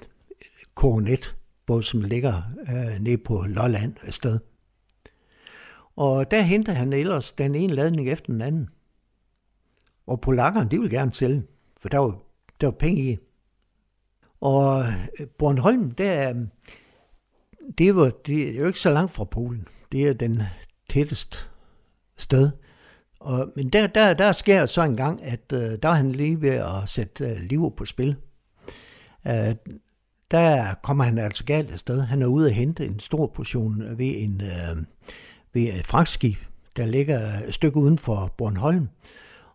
[0.74, 1.36] Coronet
[1.70, 4.38] båd, som ligger øh, nede på Lolland et sted.
[5.96, 8.68] Og der henter han ellers den ene ladning efter den anden.
[10.06, 11.42] Og polakkerne, de vil gerne sælge,
[11.80, 12.18] for der var,
[12.60, 13.18] der var penge i.
[14.40, 16.36] Og øh, Bornholm, der, øh,
[17.78, 19.68] det, var, det er jo ikke så langt fra Polen.
[19.92, 20.42] Det er den
[20.88, 21.38] tætteste
[22.16, 22.50] sted.
[23.20, 26.40] Og, men der, der, der sker så en gang, at øh, der er han lige
[26.40, 28.16] ved at sætte øh, liv på spil.
[29.26, 29.54] Øh,
[30.30, 32.00] der kommer han altså galt afsted.
[32.00, 34.76] Han er ude at hente en stor portion ved, en, øh,
[35.52, 36.38] ved et fragtskib,
[36.76, 38.88] der ligger et stykke uden for Bornholm.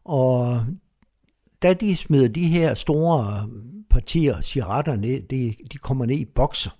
[0.03, 0.65] Og
[1.61, 3.49] da de smider de her store
[3.89, 6.71] partier cigaretter ned, de, de kommer ned i bokser.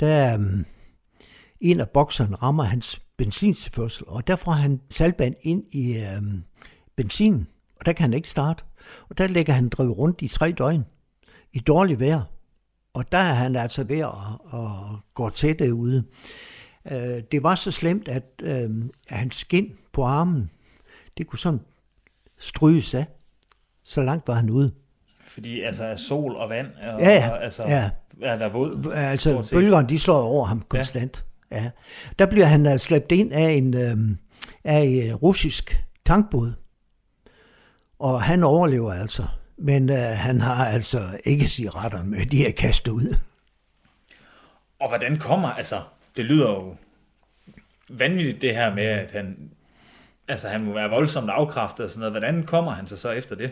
[0.00, 0.64] Der øh,
[1.60, 6.22] en af bokserne rammer hans benzintilførsel, og der får han salgband ind i øh,
[6.96, 7.46] benzin,
[7.80, 8.64] og der kan han ikke starte.
[9.08, 10.84] Og der lægger han drevet rundt i tre døgn
[11.52, 12.22] i dårligt vejr.
[12.94, 14.08] Og der er han altså ved at,
[14.52, 14.68] at
[15.14, 16.04] gå til det ude.
[16.90, 18.70] Øh, det var så slemt, at øh,
[19.08, 20.50] hans skin på armen,
[21.18, 21.60] det kunne sådan
[22.38, 23.06] stryges af.
[23.84, 24.72] Så langt var han ude.
[25.26, 27.90] Fordi altså sol og vand, og, ja, ja, og, altså, ja.
[28.22, 28.92] er der våd?
[28.94, 31.24] Altså bølgerne, de slår over ham konstant.
[31.50, 31.62] Ja.
[31.62, 31.70] ja.
[32.18, 33.96] Der bliver han uh, slæbt ind af en, øh,
[34.64, 36.52] af en russisk tankbåd.
[37.98, 39.24] Og han overlever altså.
[39.60, 43.16] Men øh, han har altså ikke cigaretter med, de er kastet ud.
[44.80, 45.80] Og hvordan kommer, altså,
[46.16, 46.76] det lyder jo
[47.88, 49.50] vanvittigt det her med, at han,
[50.28, 52.12] altså han må være voldsomt afkræftet og sådan noget.
[52.12, 53.50] Hvordan kommer han så så efter det?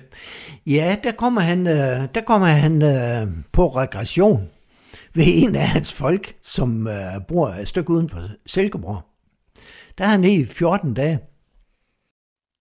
[0.67, 4.49] Ja, der kommer han, øh, der kommer han øh, på regression.
[5.15, 6.95] ved en af hans folk, som øh,
[7.29, 9.03] bor et stykke uden for Silkeborg.
[9.99, 11.19] Der er han i 14 dage.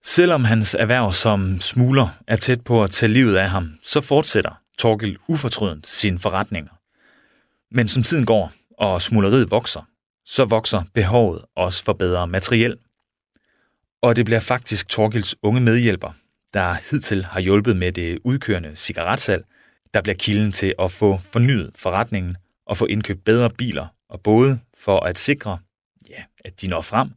[0.08, 4.62] Selvom hans erhverv som smugler er tæt på at tage livet af ham, så fortsætter
[4.78, 6.72] Torgel ufortrødent sine forretninger.
[7.72, 9.82] Men som tiden går, og smugleriet vokser,
[10.26, 12.78] så vokser behovet også for bedre materiel.
[14.02, 16.12] Og det bliver faktisk Torgils unge medhjælper,
[16.54, 19.46] der hidtil har hjulpet med det udkørende cigaretsalg,
[19.93, 24.60] der bliver kilden til at få fornyet forretningen og få indkøbt bedre biler og både
[24.78, 25.60] for at sikre,
[26.10, 27.12] ja, at de når frem,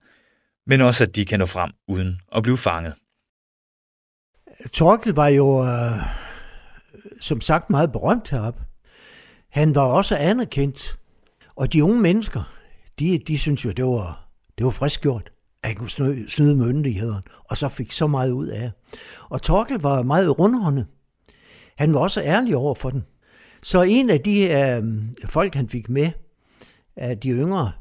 [0.70, 2.94] men også at de kan nå frem uden at blive fanget.
[4.72, 6.02] Torkel var jo øh,
[7.20, 8.62] som sagt meget berømt heroppe.
[9.48, 10.98] Han var også anerkendt,
[11.56, 12.54] og de unge mennesker,
[12.98, 14.28] de, de synes jo, det var,
[14.58, 15.30] det var frisk gjort,
[15.62, 18.70] at han kunne snyde, snyde myndighederne, og så fik så meget ud af.
[19.28, 20.86] Og Torkel var meget rundhåndet.
[21.76, 23.04] Han var også ærlig over for den.
[23.62, 24.82] Så en af de øh,
[25.30, 26.10] folk, han fik med,
[26.96, 27.72] af de yngre,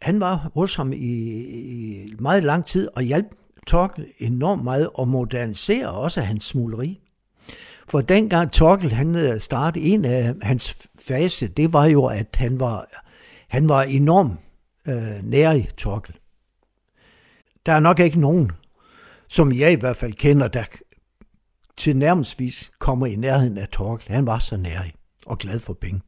[0.00, 3.26] han var hos ham i, i meget lang tid og hjalp
[3.66, 7.00] Torkel enormt meget og modernisere også hans smugleri.
[7.88, 12.60] For dengang Torkel han øh, startede, en af hans fase, det var jo, at han
[12.60, 12.86] var,
[13.48, 14.32] han var enormt
[14.88, 16.14] øh, nærig, Torkel.
[17.66, 18.52] Der er nok ikke nogen,
[19.28, 20.64] som jeg i hvert fald kender, der
[21.76, 24.14] til nærmestvis kommer i nærheden af Torkel.
[24.14, 24.92] Han var så nærig
[25.26, 26.00] og glad for penge.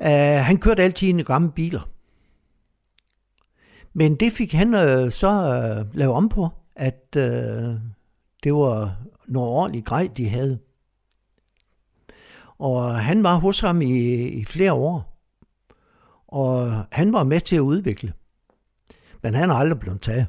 [0.00, 0.06] Uh,
[0.46, 1.88] han kørte altid i en gamle biler.
[3.92, 7.74] Men det fik han øh, så øh, lavet om på, at øh,
[8.42, 8.96] det var
[9.28, 10.58] noget ordentligt grej, de havde.
[12.58, 15.16] Og han var hos ham i, i flere år.
[16.28, 18.12] Og han var med til at udvikle.
[19.22, 20.26] Men han er aldrig blevet taget.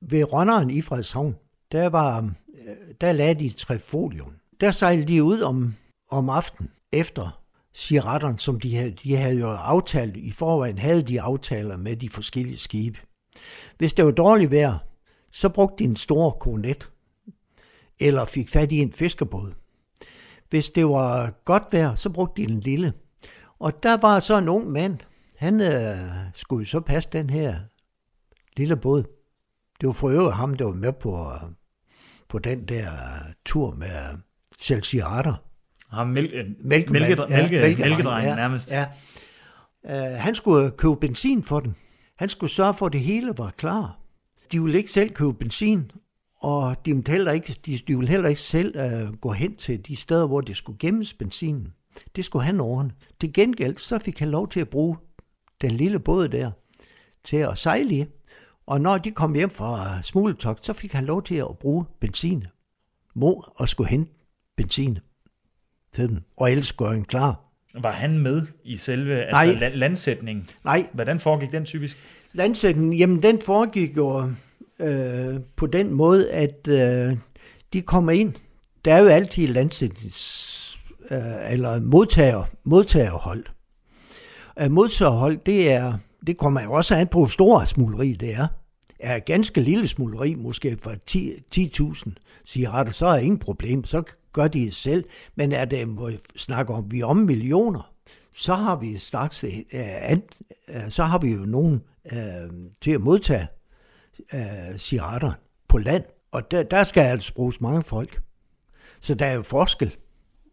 [0.00, 1.36] Ved Rønneren i Frederikshavn,
[1.72, 2.34] der, var,
[2.66, 4.32] øh, der lagde de trifolium.
[4.60, 5.74] Der sejlede de ud om,
[6.10, 7.43] om aftenen efter
[7.74, 10.16] cigaretterne, som de havde, de havde jo aftalt.
[10.16, 12.98] I forvejen havde de aftaler med de forskellige skibe.
[13.78, 14.78] Hvis det var dårligt vejr,
[15.32, 16.90] så brugte de en stor kornet,
[18.00, 19.52] eller fik fat i en fiskerbåd.
[20.50, 22.92] Hvis det var godt vejr, så brugte de en lille.
[23.58, 24.98] Og der var så en ung mand,
[25.36, 25.98] han øh,
[26.34, 27.60] skulle så passe den her
[28.56, 29.02] lille båd.
[29.80, 31.50] Det var for øvrigt ham, der var med på, øh,
[32.28, 34.18] på den der øh, tur med
[35.94, 35.94] selv cigaretter.
[35.94, 38.72] Ham mælke, mælke, mælke, mælke, mælkedrengen ja, nærmest.
[38.72, 38.86] Ja.
[39.84, 41.76] Uh, han skulle købe benzin for den.
[42.16, 43.98] Han skulle sørge for, at det hele var klar.
[44.52, 45.90] De ville ikke selv købe benzin,
[46.40, 49.86] og de ville heller ikke, de, de ville heller ikke selv uh, gå hen til
[49.86, 51.72] de steder, hvor det skulle gemmes benzinen.
[52.16, 52.90] Det skulle han ordne.
[53.20, 54.96] Til gengæld så fik han lov til at bruge
[55.60, 56.50] den lille båd der
[57.24, 58.04] til at sejle i.
[58.66, 62.44] Og når de kom hjem fra smugletog, så fik han lov til at bruge benzin.
[63.14, 64.12] Mor og skulle hente
[64.56, 64.98] benzin
[65.96, 66.48] dem, og
[66.88, 67.40] han klar.
[67.74, 69.68] Var han med i selve altså Nej.
[69.74, 70.46] landsætningen?
[70.64, 70.86] Nej.
[70.92, 71.98] Hvordan foregik den typisk?
[72.32, 74.30] Landsætningen, jamen den foregik jo
[74.78, 77.16] øh, på den måde, at øh,
[77.72, 78.32] de kommer ind.
[78.84, 80.78] Der er jo altid landsætnings,
[81.10, 83.44] øh, eller modtager, modtagerhold.
[84.64, 88.46] Uh, modtagerhold, det er, det kommer jo også an på, hvor stor smugleri det er.
[89.00, 92.12] Er ganske lille smugleri, måske for 10.000
[92.46, 94.02] cigaretter, så er ingen problem, så
[94.34, 95.04] gør de det selv.
[95.34, 97.92] Men er det, hvor vi snakker om, vi om millioner,
[98.32, 100.22] så har vi straks, uh, an,
[100.68, 102.18] uh, så har vi jo nogen uh,
[102.80, 103.46] til at modtage
[104.32, 105.32] uh, cigaretter
[105.68, 106.04] på land.
[106.32, 108.20] Og der, der skal altså bruges mange folk.
[109.00, 109.96] Så der er jo forskel,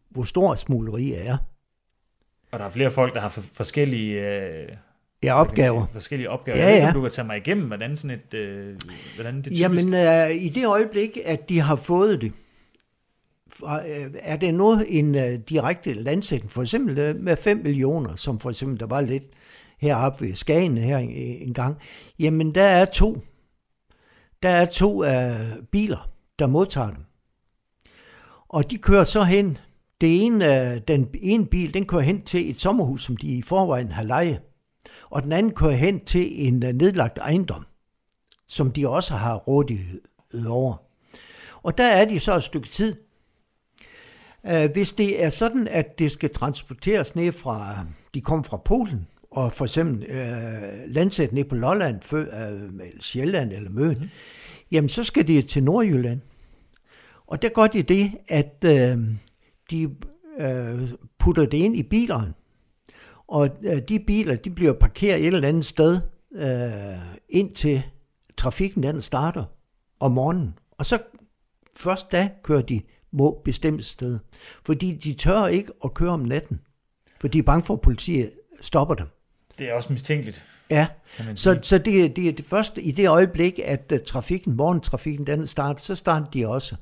[0.10, 1.38] hvor stor smugleri er.
[2.52, 4.20] Og der er flere folk, der har forskellige...
[4.20, 4.70] Øh,
[5.24, 5.86] ja, opgaver.
[5.86, 6.58] Sige, forskellige opgaver.
[6.58, 6.86] Ja, ja.
[6.86, 8.34] Ved, du kan tage mig igennem, hvordan sådan et...
[8.34, 8.78] Øh,
[9.15, 9.62] hvordan det typisk...
[9.62, 12.34] Jamen, øh, i det øjeblik, at de har fået det, øh,
[13.63, 18.39] Øh, er det noget en uh, direkte landsætning, for eksempel øh, med 5 millioner, som
[18.39, 19.23] for eksempel der var lidt
[19.79, 21.77] heroppe ved Skagen her en, gang,
[22.19, 23.21] jamen der er to.
[24.43, 26.09] Der er to uh, biler,
[26.39, 27.03] der modtager dem.
[28.49, 29.57] Og de kører så hen
[30.01, 33.41] det ene, uh, den ene bil, den kører hen til et sommerhus, som de i
[33.41, 34.39] forvejen har leje.
[35.09, 37.65] Og den anden kører hen til en uh, nedlagt ejendom,
[38.47, 40.01] som de også har rådighed
[40.47, 40.75] over.
[41.63, 42.95] Og der er de så et stykke tid.
[44.47, 49.08] Øh, hvis det er sådan, at det skal transporteres ned fra, de kommer fra Polen,
[49.32, 54.10] og for eksempel øh, landsæt ned på Lolland, før, øh, Sjælland eller Møn, mm.
[54.71, 56.19] jamen så skal de til Nordjylland.
[57.27, 58.97] Og der gør de det, at øh,
[59.71, 59.95] de
[60.39, 62.34] øh, putter det ind i bilerne.
[63.27, 65.99] Og øh, de biler, de bliver parkeret et eller andet sted,
[66.36, 66.97] øh,
[67.30, 67.84] indtil
[68.38, 69.43] trafikken den starter
[69.99, 70.54] om morgenen.
[70.71, 70.99] Og så
[71.75, 72.82] først da kører de
[73.13, 74.19] må bestemmes sted.
[74.65, 76.60] Fordi de tør ikke at køre om natten.
[77.21, 79.08] For de er bange for, at politiet stopper dem.
[79.60, 80.45] Det er også mistænkeligt.
[80.69, 80.88] Ja,
[81.36, 85.47] så, så det, det er det første, i det øjeblik, at uh, trafikken, morgentrafikken, den
[85.47, 86.76] starter, så starter de også.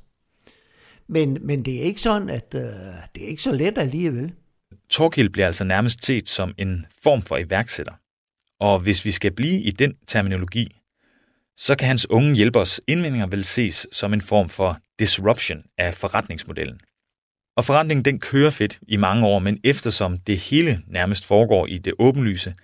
[1.08, 2.62] Men, men det er ikke sådan, at uh,
[3.16, 4.34] det er ikke så let alligevel.
[4.90, 7.94] Torkild bliver altså nærmest set som en form for iværksætter.
[8.60, 10.79] Og hvis vi skal blive i den terminologi,
[11.60, 16.80] så kan hans unge hjælpers indvendinger vel ses som en form for disruption af forretningsmodellen.
[17.58, 21.78] Og forretningen den kører fedt i mange år, men eftersom det hele nærmest foregår i
[21.78, 22.56] det åbenlyse,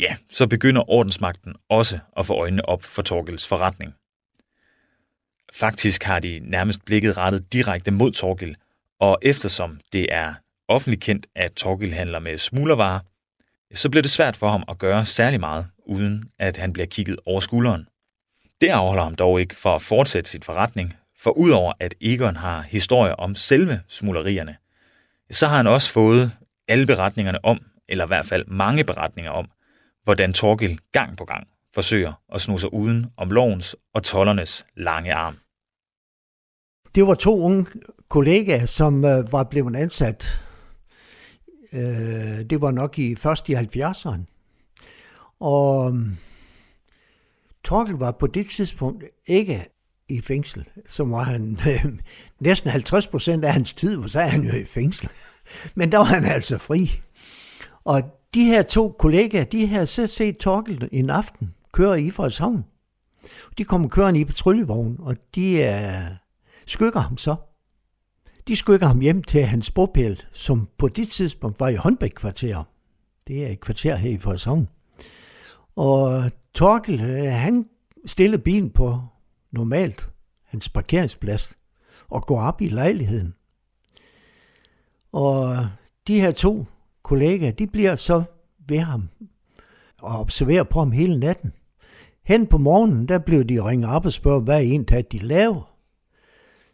[0.00, 3.92] ja, så begynder ordensmagten også at få øjnene op for Torgels forretning.
[5.54, 8.56] Faktisk har de nærmest blikket rettet direkte mod Torgel,
[9.00, 10.34] og eftersom det er
[10.68, 13.00] offentligt kendt, at Torgel handler med smuglervarer,
[13.74, 17.16] så bliver det svært for ham at gøre særlig meget, uden at han bliver kigget
[17.26, 17.86] over skulderen.
[18.64, 22.62] Det afholder ham dog ikke for at fortsætte sit forretning, for udover at Egon har
[22.62, 24.56] historier om selve smuglerierne,
[25.30, 26.32] så har han også fået
[26.68, 29.46] alle beretningerne om, eller i hvert fald mange beretninger om,
[30.04, 35.14] hvordan Torgil gang på gang forsøger at sno sig uden om lovens og tollernes lange
[35.14, 35.36] arm.
[36.94, 37.66] Det var to unge
[38.08, 40.42] kollegaer, som øh, var blevet ansat.
[41.72, 44.20] Øh, det var nok i først i 70'erne.
[45.40, 45.96] Og
[47.64, 49.66] Torkel var på det tidspunkt ikke
[50.08, 51.98] i fængsel, så var han øh,
[52.40, 55.08] næsten 50 procent af hans tid, hvor så er han jo i fængsel.
[55.74, 56.90] Men der var han altså fri.
[57.84, 58.02] Og
[58.34, 62.64] de her to kollegaer, de havde så set Torkel en aften køre i Frederikshavn.
[63.58, 66.16] De kommer kørende i patruljevognen, og de øh,
[66.66, 67.36] skygger ham så.
[68.48, 72.64] De skygger ham hjem til hans bopæl, som på det tidspunkt var i Håndbæk kvarter.
[73.28, 74.68] Det er et kvarter her i Frederikshavn.
[75.76, 77.68] Og Torkel, øh, han
[78.06, 79.00] stiller bilen på
[79.50, 80.08] normalt
[80.42, 81.56] hans parkeringsplads
[82.10, 83.34] og går op i lejligheden.
[85.12, 85.68] Og
[86.06, 86.64] de her to
[87.02, 88.22] kollegaer, de bliver så
[88.68, 89.08] ved ham
[90.02, 91.52] og observerer på ham hele natten.
[92.24, 95.74] Hen på morgenen, der blev de ringet op og spørger, hvad en af de laver.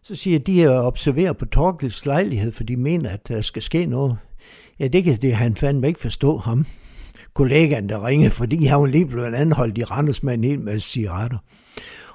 [0.03, 3.87] Så siger de, at observerer på Torkels lejlighed, for de mener, at der skal ske
[3.87, 4.19] noget.
[4.79, 6.67] Ja, det kan det, han fandme ikke forstå ham
[7.35, 10.91] kollegaen, der ringede, fordi han var lige blevet anholdt i Randers med en hel masse
[10.91, 11.39] cigaretter.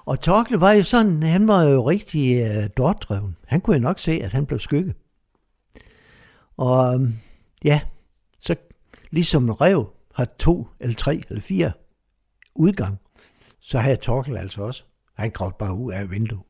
[0.06, 3.38] Og Torkle var jo sådan, han var jo rigtig uh, dårdreven.
[3.47, 4.93] Han kunne jo nok se, at han blev skygge.
[6.58, 7.15] Og øhm,
[7.63, 7.82] ja,
[8.39, 8.56] så
[9.12, 11.71] ligesom en rev har to eller tre eller fire
[12.56, 12.99] udgang,
[13.60, 14.84] så havde Torkel altså også.
[15.17, 16.41] Han gravede bare ud af vinduet.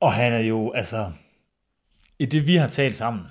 [0.00, 1.12] Og han er jo, altså,
[2.18, 3.22] i det vi har talt sammen,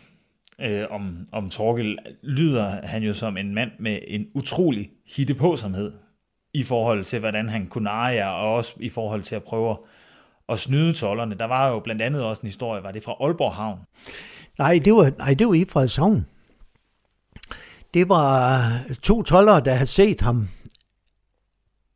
[0.61, 5.91] øh, om, om Torkel, lyder han jo som en mand med en utrolig hittepåsomhed
[6.53, 9.77] i forhold til, hvordan han kunne eje, og også i forhold til at prøve
[10.49, 11.35] at snyde tollerne.
[11.35, 13.79] Der var jo blandt andet også en historie, var det fra Aalborg Havn?
[14.59, 16.25] Nej, det var, nej, det var i Frederikshavn.
[17.93, 20.49] Det var to tollere, der havde set ham,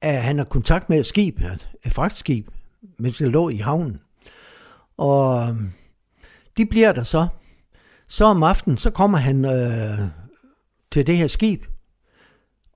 [0.01, 1.39] at han har kontakt med et skib,
[1.85, 2.47] et fragtskib,
[2.97, 3.99] mens det lå i havnen.
[4.97, 5.55] Og øh,
[6.57, 7.27] de bliver der så,
[8.07, 10.07] så om aftenen, så kommer han øh,
[10.91, 11.65] til det her skib,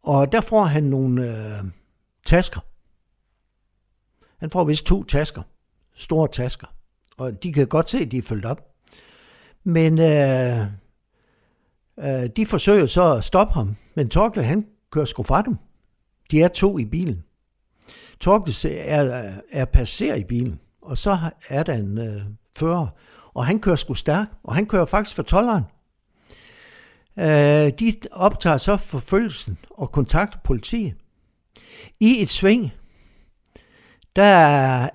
[0.03, 1.63] og der får han nogle øh,
[2.25, 2.59] tasker.
[4.37, 5.41] Han får vist to tasker,
[5.95, 6.67] store tasker,
[7.17, 8.65] og de kan godt se, at de er fyldt op.
[9.63, 10.65] Men øh,
[11.99, 15.57] øh, de forsøger så at stoppe ham, men Torkel han kører sgu fra dem.
[16.31, 17.23] De er to i bilen.
[18.19, 21.17] Torkel er, er passer i bilen, og så
[21.49, 22.21] er der en øh,
[22.57, 22.87] fører,
[23.39, 25.63] og han kører sgu stærk, og han kører faktisk for tolleren.
[27.19, 30.93] Øh, de optager så forfølgelsen og kontakter politiet.
[31.99, 32.71] I et sving,
[34.15, 34.23] der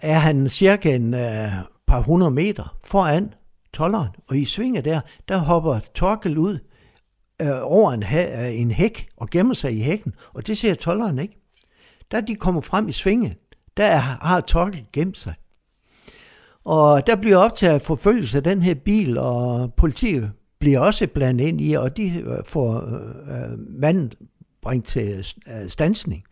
[0.01, 1.53] er han cirka en øh,
[1.87, 3.35] par hundrede meter foran
[3.73, 6.59] tolleren, og i svinget der, der hopper Torkel ud
[7.43, 10.75] øh, over en, ha- øh, en hæk og gemmer sig i hækken, og det ser
[10.75, 11.41] tolleren ikke.
[12.13, 13.37] Da de kommer frem i svinget,
[13.77, 15.35] der har Torkel gemt sig.
[16.65, 21.61] Og der bliver optaget forfølgelse af den her bil, og politiet bliver også blandet ind
[21.61, 24.13] i, og de øh, får øh, øh manden
[24.63, 26.25] bringt til øh, stansning.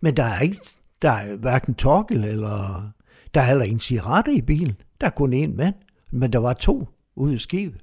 [0.00, 0.56] Men der er ikke,
[1.02, 2.90] der er hverken torkel eller
[3.34, 4.76] der er heller ingen cigaretter i bilen.
[5.00, 5.74] Der er kun én mand,
[6.10, 7.80] men der var to ude i skibet.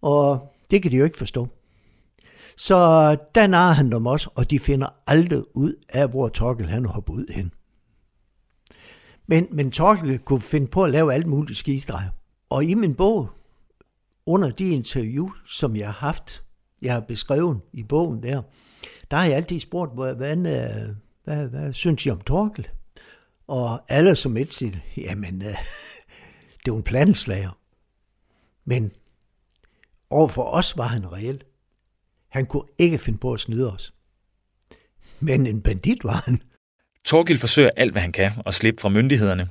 [0.00, 1.48] Og det kan de jo ikke forstå.
[2.56, 2.76] Så
[3.34, 7.12] der narer han dem også, og de finder aldrig ud af, hvor Torkel han hopper
[7.12, 7.52] ud hen.
[9.30, 12.10] Men, men Torkel kunne finde på at lave alt muligt skistreger.
[12.50, 13.28] Og i min bog,
[14.26, 16.44] under de interview, som jeg har haft,
[16.82, 18.42] jeg har beskrevet i bogen der,
[19.10, 22.68] der har jeg altid spurgt, hvad, øh, hvad, hvad, hvad, hvad synes I om Torkel?
[23.46, 25.48] Og alle som et siger, jamen, øh,
[26.58, 27.58] det er jo en planslager.
[28.64, 28.92] Men
[30.10, 31.42] overfor os var han reel.
[32.28, 33.94] Han kunne ikke finde på at snyde os.
[35.20, 36.42] Men en bandit var han.
[37.04, 39.48] Torgild forsøger alt, hvad han kan at slippe fra myndighederne,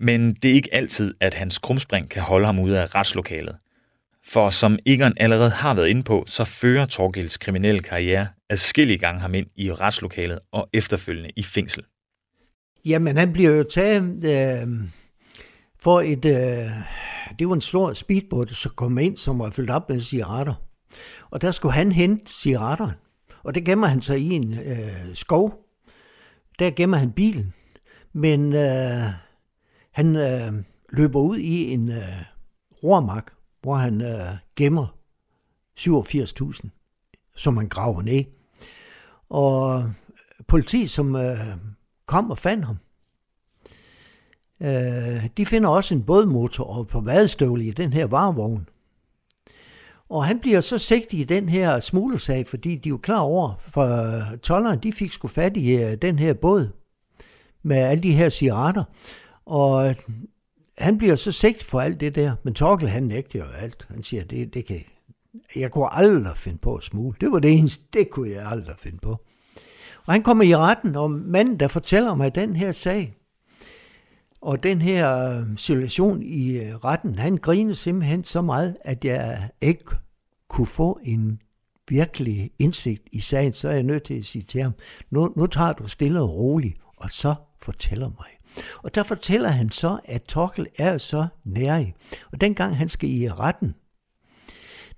[0.00, 3.56] men det er ikke altid, at hans krumspring kan holde ham ude af retslokalet.
[4.24, 9.20] For som Egon allerede har været inde på, så fører Torgilds kriminelle karriere adskillige gange
[9.20, 11.84] ham ind i retslokalet og efterfølgende i fængsel.
[12.84, 14.68] Jamen, han bliver jo taget øh,
[15.80, 16.24] for et...
[16.24, 16.70] Øh,
[17.38, 20.54] det var en stor speedboat, som kom ind, som var fyldt op med cigaretter.
[21.30, 22.90] Og der skulle han hente cigaretter.
[23.44, 25.67] Og det gemmer han sig i en øh, skov.
[26.58, 27.54] Der gemmer han bilen.
[28.12, 29.10] Men øh,
[29.90, 30.52] han øh,
[30.90, 32.22] løber ud i en øh,
[32.84, 34.96] rormark, hvor han øh, gemmer
[35.80, 36.68] 87.000,
[37.36, 38.24] som han graver ned.
[39.28, 39.84] Og øh,
[40.46, 41.38] politi, som øh,
[42.06, 42.76] kom og fandt ham,
[44.60, 48.68] øh, de finder også en bådmotor og på vadestøvle i den her varevogn.
[50.10, 53.54] Og han bliver så sigtig i den her smuglersag, fordi de er jo klar over,
[53.68, 56.68] for tolleren de fik sgu fat i øh, den her båd
[57.62, 58.84] med alle de her cigaretter.
[59.46, 59.94] Og
[60.78, 63.86] han bliver så sigt for alt det der, men Torkel han nægter jo alt.
[63.90, 64.80] Han siger, det, det kan,
[65.56, 67.16] jeg kunne aldrig finde på at smule.
[67.20, 69.10] Det var det eneste, det kunne jeg aldrig finde på.
[70.06, 73.14] Og han kommer i retten, og manden, der fortæller mig den her sag,
[74.40, 79.50] og den her øh, situation i øh, retten, han griner simpelthen så meget, at jeg
[79.60, 79.84] ikke
[80.48, 81.40] kunne få en
[81.88, 84.72] virkelig indsigt i sagen, så er jeg nødt til at sige til ham,
[85.10, 88.26] nu, nu tager du stille og roligt, og så fortæller mig.
[88.82, 91.94] Og der fortæller han så, at Torkel er så nærig.
[92.32, 93.74] Og dengang han skal i retten,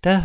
[0.05, 0.23] der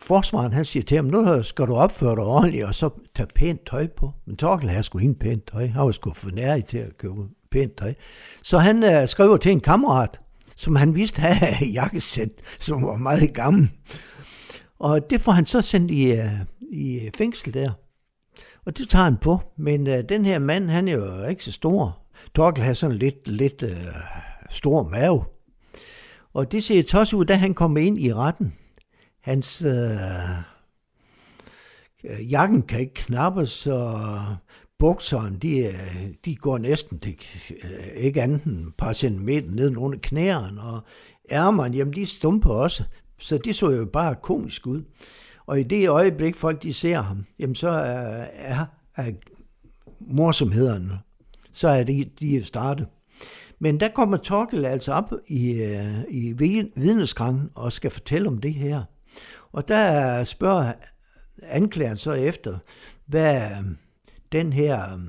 [0.00, 3.66] forsvaren han siger til ham, nu skal du opføre dig ordentligt, og så tage pænt
[3.66, 4.12] tøj på.
[4.26, 5.66] Men Torkel har sgu ingen pænt tøj.
[5.66, 7.94] Han var sgu for nærig til at købe pænt tøj.
[8.42, 10.20] Så han øh, skriver til en kammerat,
[10.56, 13.70] som han vidste havde jakkesæt, som var meget gammel.
[14.78, 16.32] Og det får han så sendt i, øh,
[16.72, 17.70] i øh, fængsel der.
[18.66, 19.40] Og det tager han på.
[19.56, 21.98] Men øh, den her mand, han er jo ikke så stor.
[22.34, 23.70] Torkel har sådan lidt, lidt øh,
[24.50, 25.24] stor mave.
[26.34, 28.54] Og det ser tosset ud, da han kommer ind i retten.
[29.20, 29.90] Hans øh,
[32.04, 34.00] øh jakken kan ikke knappes, og
[34.78, 35.72] bukserne, de,
[36.24, 37.16] de går næsten til
[37.64, 40.80] øh, ikke andet end et par centimeter ned under knæerne, og
[41.30, 42.84] ærmerne, jamen de stumper også,
[43.18, 44.82] så det så jo bare komisk ud.
[45.46, 48.64] Og i det øjeblik, folk de ser ham, jamen så er, er,
[48.96, 49.12] er
[50.00, 50.98] morsomhederne
[51.58, 52.86] så er det, de er startet.
[53.58, 56.32] Men der kommer Torkel altså op i, øh, i
[56.76, 58.82] vidneskranken og skal fortælle om det her.
[59.52, 60.72] Og der spørger
[61.42, 62.58] anklageren så efter,
[63.06, 63.50] hvad
[64.32, 65.00] den her,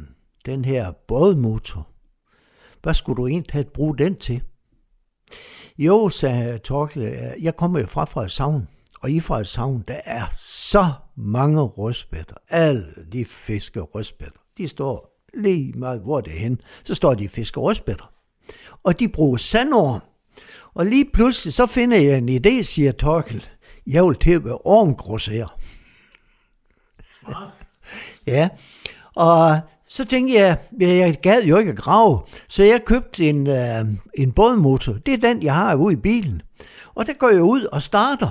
[0.45, 1.88] den her bådmotor,
[2.82, 4.41] hvad skulle du egentlig bruge den til?
[5.78, 8.67] Jo, sagde Torkel, jeg kommer jo fra Frederikshavn,
[9.01, 12.36] og i Frederikshavn, der er så mange rødspætter.
[12.49, 17.26] Alle de fisker rødspætter, de står lige meget hvor det er hen, så står de
[17.26, 18.13] og fisker rødspætter.
[18.84, 20.01] Og de bruger sandår.
[20.74, 23.47] Og lige pludselig så finder jeg en idé, siger Torkel.
[23.88, 25.57] Jeg vil til at være ormgrosser.
[28.28, 28.49] ja,
[29.20, 33.47] og så tænkte jeg, at jeg gad jo ikke at grave, så jeg købte en,
[33.47, 34.93] øh, en bådmotor.
[34.93, 36.41] Det er den, jeg har ude i bilen.
[36.95, 38.30] Og der går jeg ud og starter.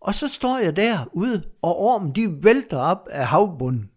[0.00, 3.90] Og så står jeg derude, og ormen de vælter op af havbunden.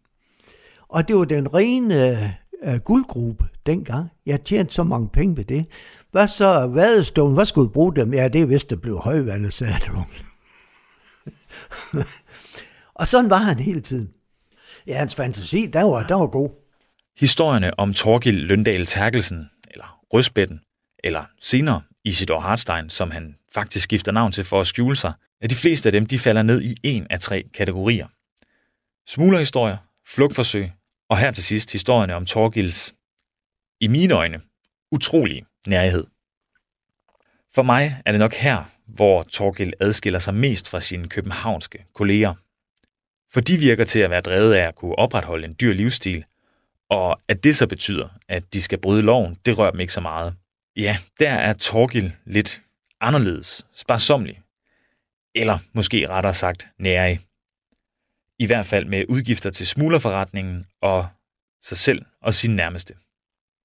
[0.90, 2.30] Og det var den rene øh,
[2.64, 4.10] øh guldgruppe dengang.
[4.26, 5.66] Jeg tjente så mange penge ved det.
[6.12, 7.34] Hvad så vadestolen?
[7.34, 8.14] Hvad skulle du bruge dem?
[8.14, 10.04] Ja, det er vist, det blev højvandet, sagde du.
[13.00, 14.10] og sådan var han hele tiden.
[14.88, 16.50] Ja, hans fantasi, der var, der var god.
[17.20, 20.60] Historierne om Torgild Løndal Terkelsen, eller Røsbetten,
[21.04, 25.50] eller senere Isidor Hartstein, som han faktisk skifter navn til for at skjule sig, at
[25.50, 28.08] de fleste af dem de falder ned i en af tre kategorier.
[29.08, 29.78] Smuglerhistorier,
[30.08, 30.72] flugtforsøg
[31.10, 32.94] og her til sidst historierne om Torgils,
[33.82, 34.42] i mine øjne,
[34.92, 36.08] utrolige nærhed.
[37.56, 42.34] For mig er det nok her, hvor Torgild adskiller sig mest fra sine københavnske kolleger.
[43.34, 46.26] For de virker til at være drevet af at kunne opretholde en dyr livsstil,
[46.90, 50.02] og at det så betyder, at de skal bryde loven, det rører dem ikke så
[50.02, 50.36] meget.
[50.76, 52.62] Ja, der er Torgil lidt
[53.02, 54.42] anderledes, sparsomlig,
[55.36, 57.20] eller måske rettere sagt nærig
[58.40, 61.08] i hvert fald med udgifter til smuglerforretningen og
[61.64, 62.94] sig selv og sin nærmeste.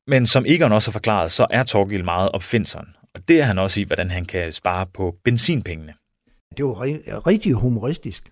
[0.07, 3.59] Men som Egon også har forklaret, så er Torgil meget opfindsom, og det er han
[3.59, 5.95] også i, hvordan han kan spare på benzinpengene.
[6.57, 8.31] Det var rigtig humoristisk,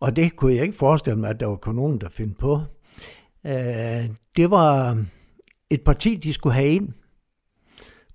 [0.00, 2.60] og det kunne jeg ikke forestille mig, at der var nogen, der finder på.
[3.46, 5.04] Øh, det var
[5.70, 6.88] et parti, de skulle have ind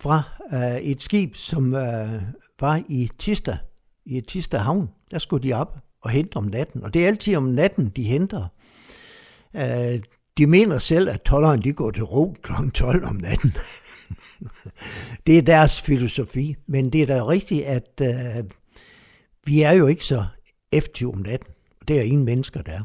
[0.01, 0.23] fra
[0.53, 2.21] øh, et skib, som øh,
[2.59, 3.57] var i Tista
[4.05, 4.89] i Tista Havn.
[5.11, 6.83] Der skulle de op og hente om natten.
[6.83, 8.47] Og det er altid om natten, de henter.
[9.55, 9.99] Øh,
[10.37, 12.51] de mener selv, at tolleren de går til ro kl.
[12.73, 13.55] 12 om natten.
[15.27, 16.55] det er deres filosofi.
[16.67, 18.43] Men det er da rigtigt, at øh,
[19.45, 20.25] vi er jo ikke så
[20.71, 21.54] effektive om natten.
[21.87, 22.83] Det er ingen mennesker, der er.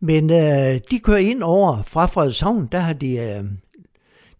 [0.00, 3.44] Men øh, de kører ind over fra Frederikshavn, der har de, øh,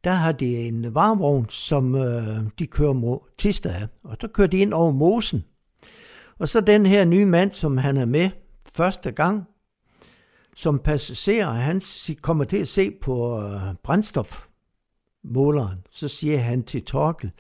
[0.05, 3.87] der har de en varevogn, som øh, de kører mod Tista af.
[4.05, 5.45] Og så kører de ind over Mosen.
[6.39, 8.31] Og så den her nye mand, som han er med
[8.73, 9.45] første gang,
[10.57, 11.83] som passager, han
[12.21, 15.79] kommer til at se på øh, brændstofmåleren.
[15.91, 17.31] Så siger han til Torkel,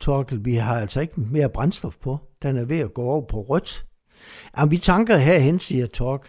[0.00, 2.18] Torkel, vi har altså ikke mere brændstof på.
[2.42, 3.86] Den er ved at gå over på rødt.
[4.58, 6.28] Jamen, vi tanker herhen, siger Tork.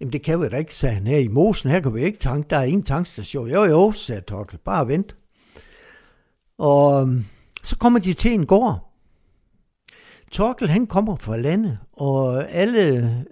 [0.00, 1.06] Jamen, det kan vi da ikke, sagde han.
[1.06, 2.50] Her i Mosen, her kan vi ikke tanke.
[2.50, 3.48] Der er ingen tankstation.
[3.48, 4.58] Jo, jo, sagde Torkel.
[4.58, 5.16] Bare vent.
[6.58, 7.24] Og øhm,
[7.62, 8.86] så kommer de til en gård.
[10.30, 13.26] Torkel, han kommer fra landet, og alle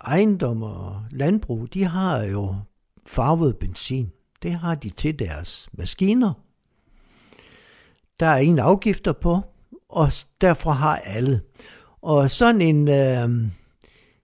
[0.00, 2.54] ejendomme og landbrug, de har jo
[3.06, 4.10] farvet benzin.
[4.42, 6.32] Det har de til deres maskiner.
[8.20, 9.40] Der er ingen afgifter på,
[9.88, 11.40] og derfor har alle.
[12.02, 13.50] Og sådan en øh,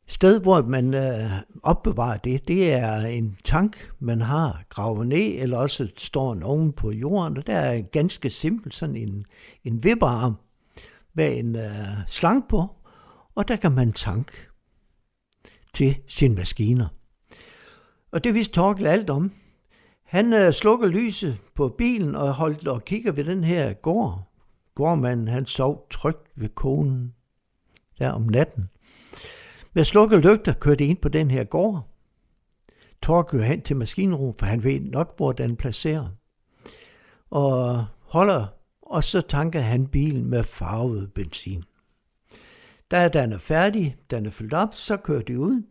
[0.07, 1.31] sted, hvor man øh,
[1.63, 6.73] opbevarer det, det er en tank, man har gravet ned, eller også står en oven
[6.73, 9.27] på jorden, og der er ganske simpelt sådan en,
[9.65, 10.35] en vipperarm
[11.15, 12.67] med en øh, slang på,
[13.35, 14.33] og der kan man tanke
[15.75, 16.89] til sine maskiner.
[18.13, 19.33] Og det vidste Torkel alt om.
[20.05, 24.23] Han øh, slukker lyset på bilen og holdt og kigger ved den her gård.
[24.75, 27.16] Gårdmanden han sov trygt ved konen
[27.99, 28.69] der om natten.
[29.73, 31.89] Med slukket lygter kørte ind på den her gård.
[33.03, 36.09] Thor kører hen til maskinrum, for han ved nok, hvor den placerer.
[37.31, 38.47] Og holder,
[38.83, 41.65] og så tanker han bilen med farvet benzin.
[42.91, 45.63] Da den er færdig, den er fyldt op, så kører de ud.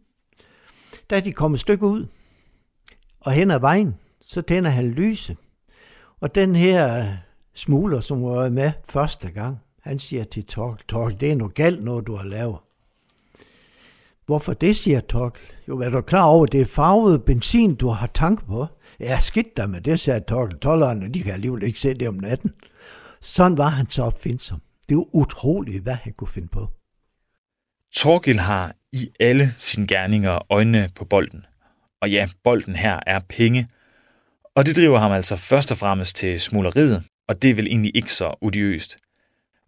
[1.10, 2.08] Da de kommer et stykke ud,
[3.20, 5.38] og hen ad vejen, så tænder han lyse.
[6.20, 7.16] Og den her
[7.54, 11.84] smugler, som var med første gang, han siger til Torkel, Torkel, det er noget galt,
[11.84, 12.58] noget du har lavet.
[14.26, 15.42] Hvorfor det, siger Torkel?
[15.68, 18.68] Jo, er du klar over, det er farvet benzin, du har tank på?
[19.00, 20.60] Ja, skidt der med det, sagde Torkel.
[20.60, 22.52] Tollerne, de kan alligevel ikke se det om natten.
[23.22, 24.62] Sådan var han så opfindsom.
[24.90, 26.68] Det er utroligt, hvad han kunne finde på.
[27.96, 31.46] Torgil har i alle sine gerninger øjnene på bolden.
[32.02, 33.68] Og ja, bolden her er penge.
[34.56, 37.92] Og det driver ham altså først og fremmest til smugleriet, og det er vel egentlig
[37.96, 38.98] ikke så odiøst.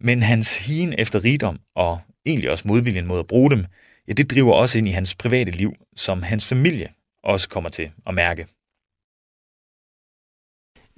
[0.00, 3.64] Men hans hien efter rigdom, og egentlig også modviljen mod at bruge dem,
[4.08, 6.88] ja, det driver også ind i hans private liv, som hans familie
[7.24, 8.46] også kommer til at mærke.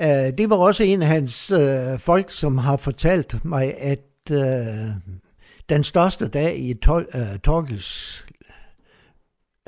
[0.01, 4.39] Øh, det var også en af hans øh, folk, som har fortalt mig, at øh,
[5.69, 8.25] den største dag i Tol, øh, Torkels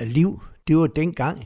[0.01, 1.45] øh, liv, det var dengang,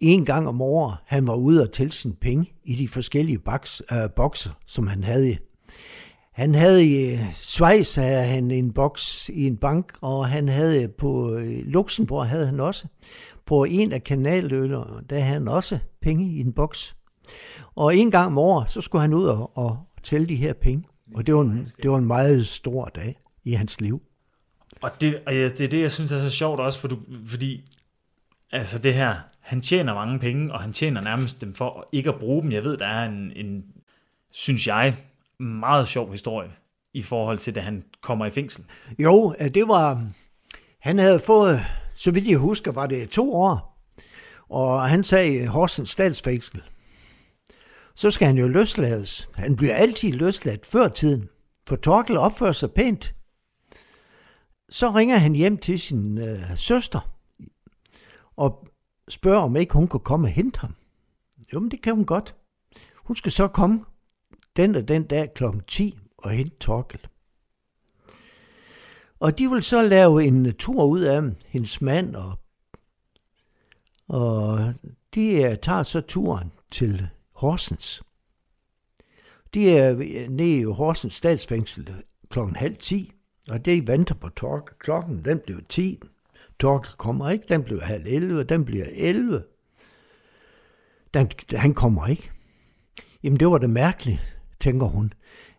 [0.00, 3.82] en gang om året, han var ude og tælle sine penge i de forskellige boks,
[3.92, 5.38] øh, bokser, som han havde.
[6.36, 10.90] Han havde i Schweiz havde han en boks i en bank, og han havde øh,
[10.90, 12.86] på øh, Luxembourg havde han også.
[13.46, 16.96] På en af kanaløller, der havde han også penge i en boks.
[17.74, 20.84] Og en gang om året, så skulle han ud og, og tælle de her penge.
[21.14, 24.02] Og det var, en, det var en meget stor dag i hans liv.
[24.82, 27.64] Og det, og det er det, jeg synes er så sjovt også, for du, fordi
[28.52, 32.18] altså det her, han tjener mange penge, og han tjener nærmest dem for ikke at
[32.18, 32.52] bruge dem.
[32.52, 33.64] Jeg ved, der er en, en
[34.30, 34.96] synes jeg,
[35.40, 36.50] meget sjov historie
[36.94, 38.64] i forhold til, da han kommer i fængsel.
[38.98, 40.08] Jo, øh, det var,
[40.80, 41.60] han havde fået,
[41.94, 43.82] så vidt jeg husker, var det to år,
[44.48, 46.62] og han sagde øh, Horsens statsfængsel.
[47.94, 49.28] Så skal han jo løslades.
[49.34, 51.28] Han bliver altid løsladt før tiden,
[51.66, 53.14] for Torkel opfører sig pænt.
[54.68, 57.16] Så ringer han hjem til sin øh, søster
[58.36, 58.68] og
[59.08, 60.74] spørger, om ikke hun kan komme og hente ham.
[61.52, 62.34] Jo, men det kan hun godt.
[62.96, 63.84] Hun skal så komme
[64.56, 65.44] den og den dag kl.
[65.66, 67.00] 10 og hente Torkel.
[69.20, 72.38] Og de vil så lave en øh, tur ud af hendes mand, og,
[74.08, 74.74] og
[75.14, 78.02] de øh, tager så turen til Horsens.
[79.54, 81.94] De er øh, nede i Horsens statsfængsel
[82.30, 83.12] klokken halv 10,
[83.48, 84.76] og det venter på Torkel.
[84.78, 86.00] Klokken, den blev 10.
[86.60, 89.44] Torkel kommer ikke, den bliver halv 11, den bliver 11.
[91.14, 92.30] Den, han kommer ikke.
[93.22, 95.12] Jamen, det var det mærkeligt, tænker hun.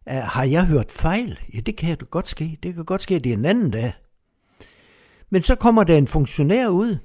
[0.05, 1.39] Ah, har jeg hørt fejl?
[1.53, 2.57] Ja, det kan godt ske.
[2.63, 3.93] Det kan godt ske, at det er en anden dag.
[5.29, 6.97] Men så kommer der en funktionær ud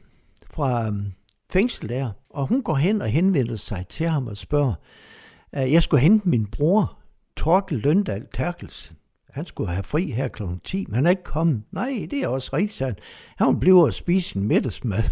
[0.50, 1.12] fra øhm,
[1.50, 4.74] fængsel der, og hun går hen og henvender sig til ham og spørger,
[5.52, 6.98] ah, jeg skulle hente min bror,
[7.36, 8.96] Torkel Løndal Terkelsen.
[9.32, 10.42] Han skulle have fri her kl.
[10.64, 11.62] 10, men han er ikke kommet.
[11.70, 12.98] Nej, det er også rigtigt, sandt.
[13.38, 13.60] han.
[13.60, 15.02] bliver og spise en middagsmad.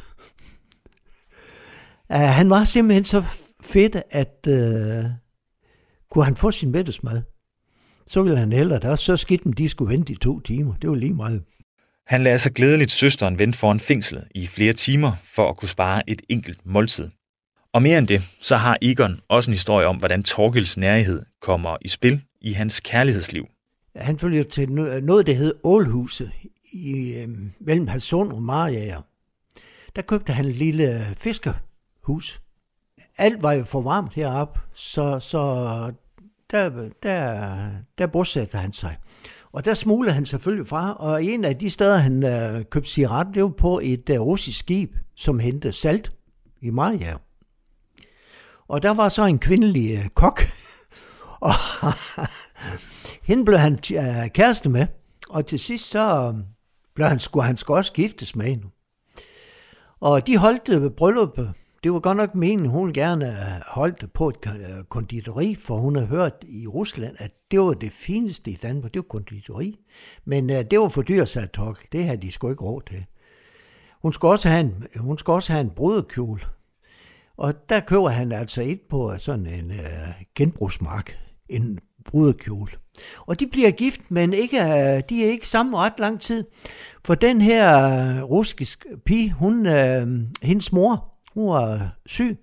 [2.10, 3.24] uh, han var simpelthen så
[3.62, 5.10] fedt, at uh,
[6.10, 7.22] kunne han få sin middagsmad,
[8.06, 8.96] så ville han hellere der.
[8.96, 10.74] Så skidt dem, de skulle vente i to timer.
[10.74, 11.42] Det var lige meget.
[12.06, 16.10] Han lader sig glædeligt søsteren vente foran fængslet i flere timer for at kunne spare
[16.10, 17.10] et enkelt måltid.
[17.72, 21.76] Og mere end det, så har Egon også en historie om, hvordan Torgils nærhed kommer
[21.80, 23.46] i spil i hans kærlighedsliv.
[23.96, 26.30] Han følger til noget, der hed Ålhuset
[26.72, 27.28] i, øh,
[27.60, 29.02] mellem Halsund og Mariager.
[29.96, 32.40] Der købte han et lille fiskerhus.
[33.18, 35.92] Alt var jo for varmt heroppe, så, så
[36.50, 38.96] der, der, der bosatte han sig.
[39.52, 43.32] Og der smuglede han selvfølgelig fra, og en af de steder, han øh, købte cigaretter,
[43.32, 46.12] det var på et øh, russisk skib, som hentede salt
[46.60, 47.14] i Maja.
[48.68, 50.40] Og der var så en kvindelig øh, kok,
[51.40, 51.52] og
[53.22, 54.86] hende blev han øh, kæreste med,
[55.30, 56.44] og til sidst så øh,
[56.94, 58.66] blev han, skulle han skulle også giftes med hende.
[60.00, 61.52] Og de holdt øh, brylluppet.
[61.82, 66.04] Det var godt nok meningen, hun gerne holdt på et øh, konditori, for hun har
[66.04, 69.76] hørt i Rusland, at det var det fineste i Danmark, det var konditori.
[70.24, 71.86] Men uh, det var for dyrt, sagde Torkel.
[71.92, 73.04] Det havde de sgu ikke råd til.
[74.02, 76.40] Hun skulle også have en, hun skulle også have en brudekjole.
[77.36, 79.76] Og der køber han altså et på øh, sådan en uh,
[80.34, 81.18] genbrugsmark,
[81.48, 82.72] en brudekjole.
[83.26, 86.44] Og de bliver gift, men ikke, uh, de er ikke sammen ret lang tid.
[87.04, 90.08] For den her uh, russiske pige, hun, uh,
[90.42, 92.38] hendes mor, hun var syg.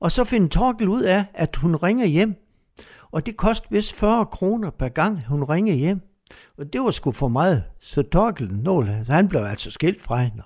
[0.00, 2.34] Og så finder Torkel ud af, at hun ringer hjem.
[3.10, 6.00] Og det koster vist 40 kroner per gang, hun ringer hjem.
[6.58, 7.64] Og det var sgu for meget.
[7.80, 10.42] Så Torkel, nål, han blev altså skilt fra hende.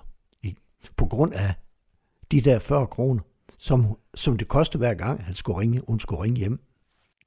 [0.97, 1.53] På grund af
[2.31, 3.21] de der 40 kroner,
[3.57, 6.59] som, som det kostede hver gang, han skulle ringe, hun skulle ringe hjem.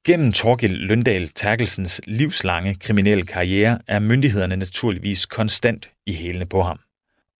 [0.05, 6.79] Gennem Torgild Løndal Terkelsens livslange kriminelle karriere er myndighederne naturligvis konstant i hælene på ham.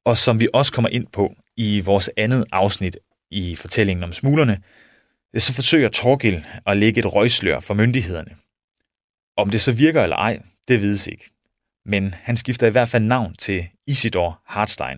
[0.06, 2.98] Og som vi også kommer ind på i vores andet afsnit
[3.32, 4.62] i fortællingen om smuglerne,
[5.38, 8.32] så forsøger Torgil at lægge et røgslør for myndighederne.
[9.38, 11.30] Om det så virker eller ej, det vides ikke.
[11.86, 14.98] Men han skifter i hvert fald navn til Isidor Hartstein.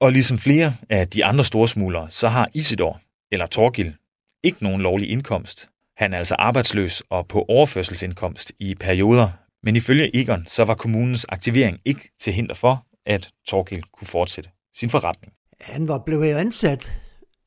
[0.00, 3.00] Og ligesom flere af de andre storsmuglere, så har Isidor,
[3.32, 3.94] eller Torgil,
[4.42, 5.68] ikke nogen lovlig indkomst.
[5.96, 9.28] Han er altså arbejdsløs og på overførselsindkomst i perioder,
[9.62, 14.50] men ifølge Egon, så var kommunens aktivering ikke til hinder for, at Torgil kunne fortsætte
[14.74, 15.36] sin forretning.
[15.66, 17.00] Han var blevet ansat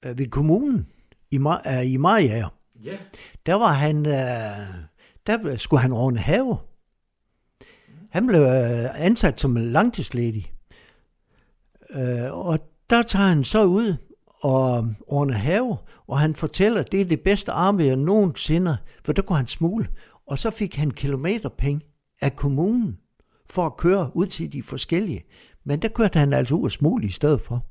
[0.05, 0.88] øh, ved kommunen
[1.32, 2.49] i, Mar- øh, i Mariager.
[2.84, 2.97] Ja.
[3.45, 4.13] Der var han, øh,
[5.28, 6.57] der skulle han ordne have.
[8.09, 8.45] Han blev
[8.95, 10.53] ansat som langtidsledig.
[12.32, 12.59] Og
[12.89, 13.95] der tager han så ud
[14.41, 19.22] og ordner have, og han fortæller, at det er det bedste arbejde nogensinde, for der
[19.22, 19.88] kunne han smule.
[20.28, 21.82] Og så fik han kilometerpenge
[22.22, 22.97] af kommunen
[23.49, 25.24] for at køre ud til de forskellige.
[25.63, 27.65] Men der kørte han altså ud og smule i stedet for.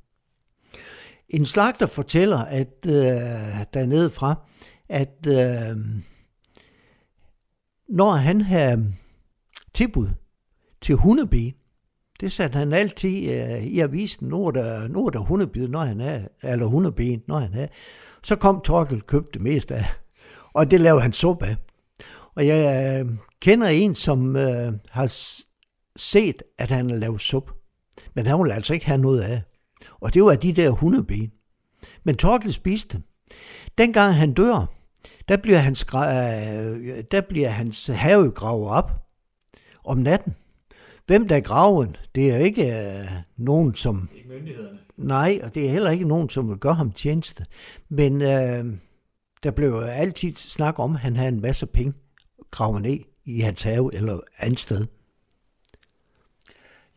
[1.29, 2.93] En slagter fortæller, at øh,
[3.75, 4.35] dernede fra,
[4.89, 5.77] at øh,
[7.89, 8.95] når han havde
[9.75, 10.09] tilbud
[10.81, 11.55] til hundeben,
[12.21, 15.81] det satte han altid øh, i avisen, nu er der, nu er der hundebid, når
[15.81, 17.67] han er, eller hundeben, når han er.
[18.23, 19.87] Så kom Torkel købte det meste af,
[20.53, 21.57] og det lavede han suppe af.
[22.35, 23.11] Og jeg øh,
[23.41, 25.13] kender en, som øh, har
[25.97, 27.53] set, at han har lavet suppe.
[28.15, 29.43] Men han vil altså ikke have noget af.
[30.01, 31.33] Og det var de der hundeben.
[32.05, 33.03] Men Torkel spiste dem.
[33.79, 34.67] Dengang han dør,
[35.29, 38.91] der bliver hans, øh, der bliver hans have gravet op
[39.85, 40.35] om natten.
[41.07, 44.09] Hvem der er graven, det er ikke uh, nogen, som...
[44.17, 44.79] Ikke myndighederne.
[44.97, 47.45] Nej, og det er heller ikke nogen, som vil gøre ham tjeneste.
[47.89, 48.75] Men uh,
[49.43, 51.93] der blev altid snak om, at han havde en masse penge
[52.51, 54.87] gravet ned i hans have eller andet sted.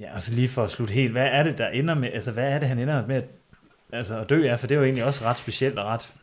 [0.01, 2.49] Ja, altså lige for at slutte helt, hvad er det, der ender med, altså hvad
[2.49, 3.29] er det, han ender med at,
[3.93, 6.13] altså at dø af, for det er jo egentlig også ret specielt og ret...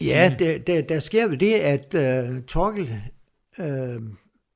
[0.00, 3.02] Ja, der, der, der sker jo det, at uh, Torkel
[3.58, 4.02] uh,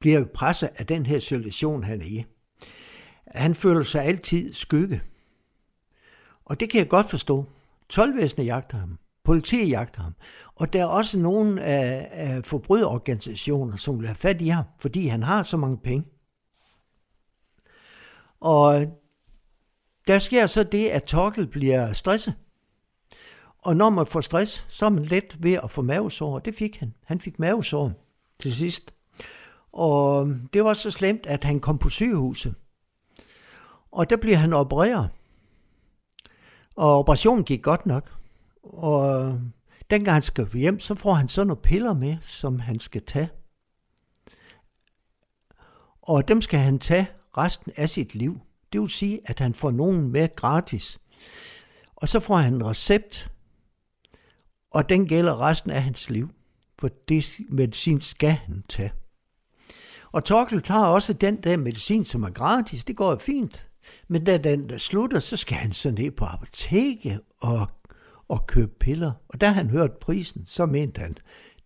[0.00, 2.24] bliver presset af den her situation, han er i.
[3.26, 5.02] Han føler sig altid skygge.
[6.44, 7.46] Og det kan jeg godt forstå.
[7.88, 8.98] 12 jagter ham.
[9.24, 10.14] Politiet jagter ham.
[10.54, 15.06] Og der er også nogle af, af forbryderorganisationer, som vil have fat i ham, fordi
[15.06, 16.04] han har så mange penge.
[18.44, 18.86] Og
[20.06, 22.34] der sker så det, at Torkel bliver stresset.
[23.58, 26.38] Og når man får stress, så er man let ved at få mavesår.
[26.38, 26.94] Det fik han.
[27.04, 27.92] Han fik mavesår
[28.40, 28.94] til sidst.
[29.72, 32.54] Og det var så slemt, at han kom på sygehuset.
[33.92, 35.10] Og der bliver han opereret.
[36.76, 38.12] Og operationen gik godt nok.
[38.62, 39.38] Og
[39.90, 43.28] dengang han skal hjem, så får han så nogle piller med, som han skal tage.
[46.02, 48.40] Og dem skal han tage resten af sit liv.
[48.72, 50.98] Det vil sige, at han får nogen med gratis.
[51.96, 53.30] Og så får han en recept,
[54.70, 56.28] og den gælder resten af hans liv.
[56.78, 58.92] For det medicin skal han tage.
[60.12, 62.84] Og Torkel tager også den der medicin, som er gratis.
[62.84, 63.66] Det går jo fint.
[64.08, 67.68] Men da den der slutter, så skal han så ned på apoteket og,
[68.28, 69.12] og købe piller.
[69.28, 71.16] Og da han hørt prisen, så mente han,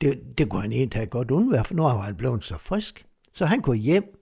[0.00, 3.06] det, det kunne han egentlig have godt undvære, for nu har han blevet så frisk.
[3.32, 4.17] Så han går hjem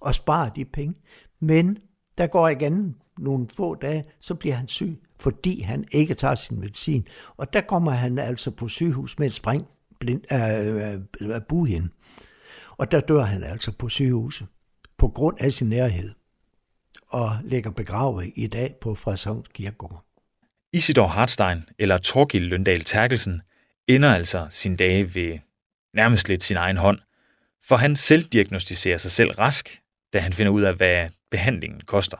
[0.00, 0.94] og sparer de penge.
[1.40, 1.78] Men
[2.18, 6.60] der går igen nogle få dage, så bliver han syg, fordi han ikke tager sin
[6.60, 7.06] medicin.
[7.36, 9.66] Og der kommer han altså på sygehus med et spring
[10.00, 11.90] blind, af, af, bugen.
[12.76, 14.46] Og der dør han altså på sygehuset
[14.98, 16.10] på grund af sin nærhed
[17.08, 20.04] og ligger begravet i dag på Frederikshavns Kirkegård.
[20.72, 23.42] Isidor Hartstein, eller Torgild Løndal Terkelsen,
[23.88, 25.38] ender altså sin dage ved
[25.94, 26.98] nærmest lidt sin egen hånd,
[27.64, 29.80] for han selv diagnostiserer sig selv rask,
[30.12, 32.16] da han finder ud af, hvad behandlingen koster.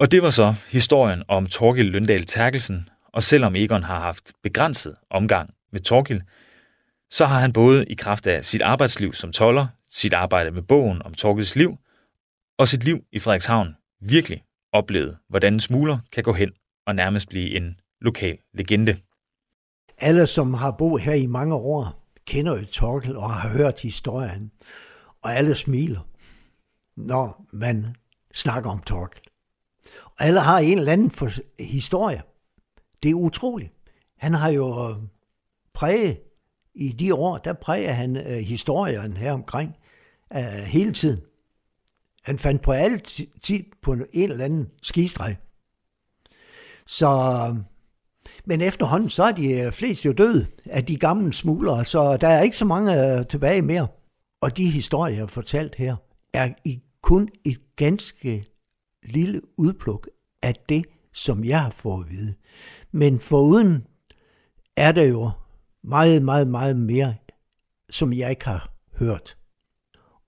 [0.00, 4.96] Og det var så historien om Torgild Løndal Terkelsen, og selvom Egon har haft begrænset
[5.10, 6.20] omgang med Torgild,
[7.10, 11.02] så har han både i kraft af sit arbejdsliv som toller, sit arbejde med bogen
[11.02, 11.76] om Torgilds liv,
[12.58, 14.42] og sit liv i Frederikshavn virkelig
[14.72, 16.50] oplevet, hvordan en smugler kan gå hen
[16.86, 18.96] og nærmest blive en lokal legende.
[19.98, 24.50] Alle, som har boet her i mange år, kender jo Torkel og har hørt historien,
[25.22, 26.00] og alle smiler,
[26.96, 27.96] når man
[28.34, 29.20] snakker om Torkel.
[30.18, 31.30] Alle har en eller anden for
[31.62, 32.22] historie.
[33.02, 33.72] Det er utroligt.
[34.16, 34.96] Han har jo øh,
[35.74, 36.18] præget
[36.74, 39.76] i de år, der præger han øh, historien her omkring
[40.36, 41.20] øh, hele tiden.
[42.22, 43.26] Han fandt på altid
[43.82, 45.36] på en eller anden skistreg.
[46.86, 47.56] Så, øh,
[48.44, 52.28] men efterhånden, så er de øh, fleste jo døde af de gamle smuglere, så der
[52.28, 53.88] er ikke så mange øh, tilbage mere.
[54.40, 55.96] Og de historier, jeg har fortalt her,
[56.32, 58.46] er i kun et ganske
[59.02, 60.08] lille udpluk
[60.42, 62.34] af det, som jeg har fået at vide.
[62.92, 63.86] Men foruden
[64.76, 65.30] er der jo
[65.82, 67.14] meget, meget, meget mere,
[67.90, 69.36] som jeg ikke har hørt.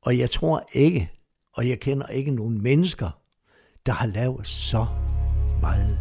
[0.02, 1.10] Og jeg tror ikke,
[1.52, 3.10] og jeg kender ikke nogen mennesker,
[3.86, 4.86] der har lavet så
[5.60, 5.98] meget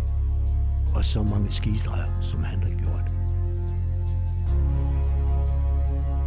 [0.96, 2.87] og så mange skistreger, som han har gjort.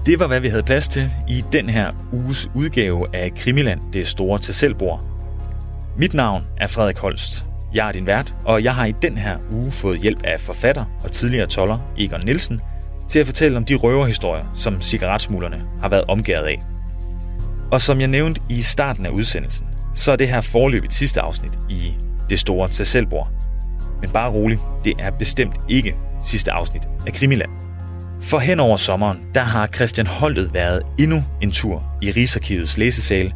[0.07, 4.09] Det var, hvad vi havde plads til i den her uges udgave af Krimiland, det
[4.09, 5.05] store til selvbord.
[5.99, 7.45] Mit navn er Frederik Holst.
[7.75, 10.85] Jeg er din vært, og jeg har i den her uge fået hjælp af forfatter
[11.05, 12.61] og tidligere toller Egon Nielsen
[13.09, 16.63] til at fortælle om de røverhistorier, som cigaretsmuglerne har været omgået af.
[17.73, 21.53] Og som jeg nævnte i starten af udsendelsen, så er det her forløbet sidste afsnit
[21.69, 21.95] i
[22.31, 23.31] Det Store til Selvbord.
[24.01, 27.60] Men bare rolig, det er bestemt ikke sidste afsnit af Krimiland.
[28.23, 33.35] For hen over sommeren, der har Christian Holtet været endnu en tur i Rigsarkivets læsesal,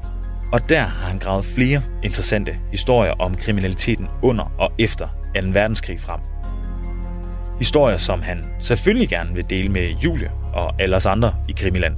[0.52, 5.40] og der har han gravet flere interessante historier om kriminaliteten under og efter 2.
[5.52, 6.20] verdenskrig frem.
[7.58, 11.94] Historier, som han selvfølgelig gerne vil dele med Julie og alle os andre i Krimiland.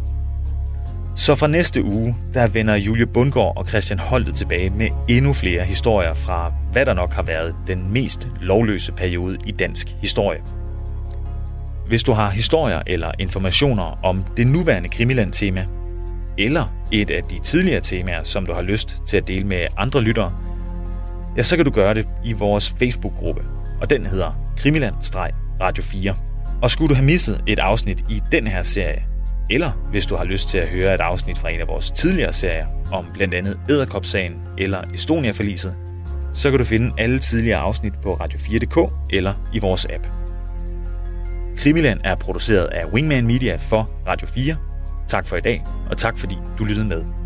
[1.17, 5.65] Så fra næste uge, der vender Julie Bundgaard og Christian Holtet tilbage med endnu flere
[5.65, 10.41] historier fra, hvad der nok har været den mest lovløse periode i dansk historie.
[11.89, 15.67] Hvis du har historier eller informationer om det nuværende Krimiland-tema,
[16.39, 20.01] eller et af de tidligere temaer, som du har lyst til at dele med andre
[20.01, 20.33] lyttere,
[21.37, 23.45] ja, så kan du gøre det i vores Facebook-gruppe,
[23.81, 26.15] og den hedder Krimiland-Radio 4.
[26.63, 29.05] Og skulle du have misset et afsnit i den her serie,
[29.51, 32.33] eller hvis du har lyst til at høre et afsnit fra en af vores tidligere
[32.33, 35.77] serier om blandt andet Æderkopsagen eller Estonia-forliset,
[36.35, 40.16] så kan du finde alle tidligere afsnit på radio4.dk eller i vores app.
[41.57, 44.57] Krimiland er produceret af Wingman Media for Radio 4.
[45.09, 47.26] Tak for i dag, og tak fordi du lyttede med.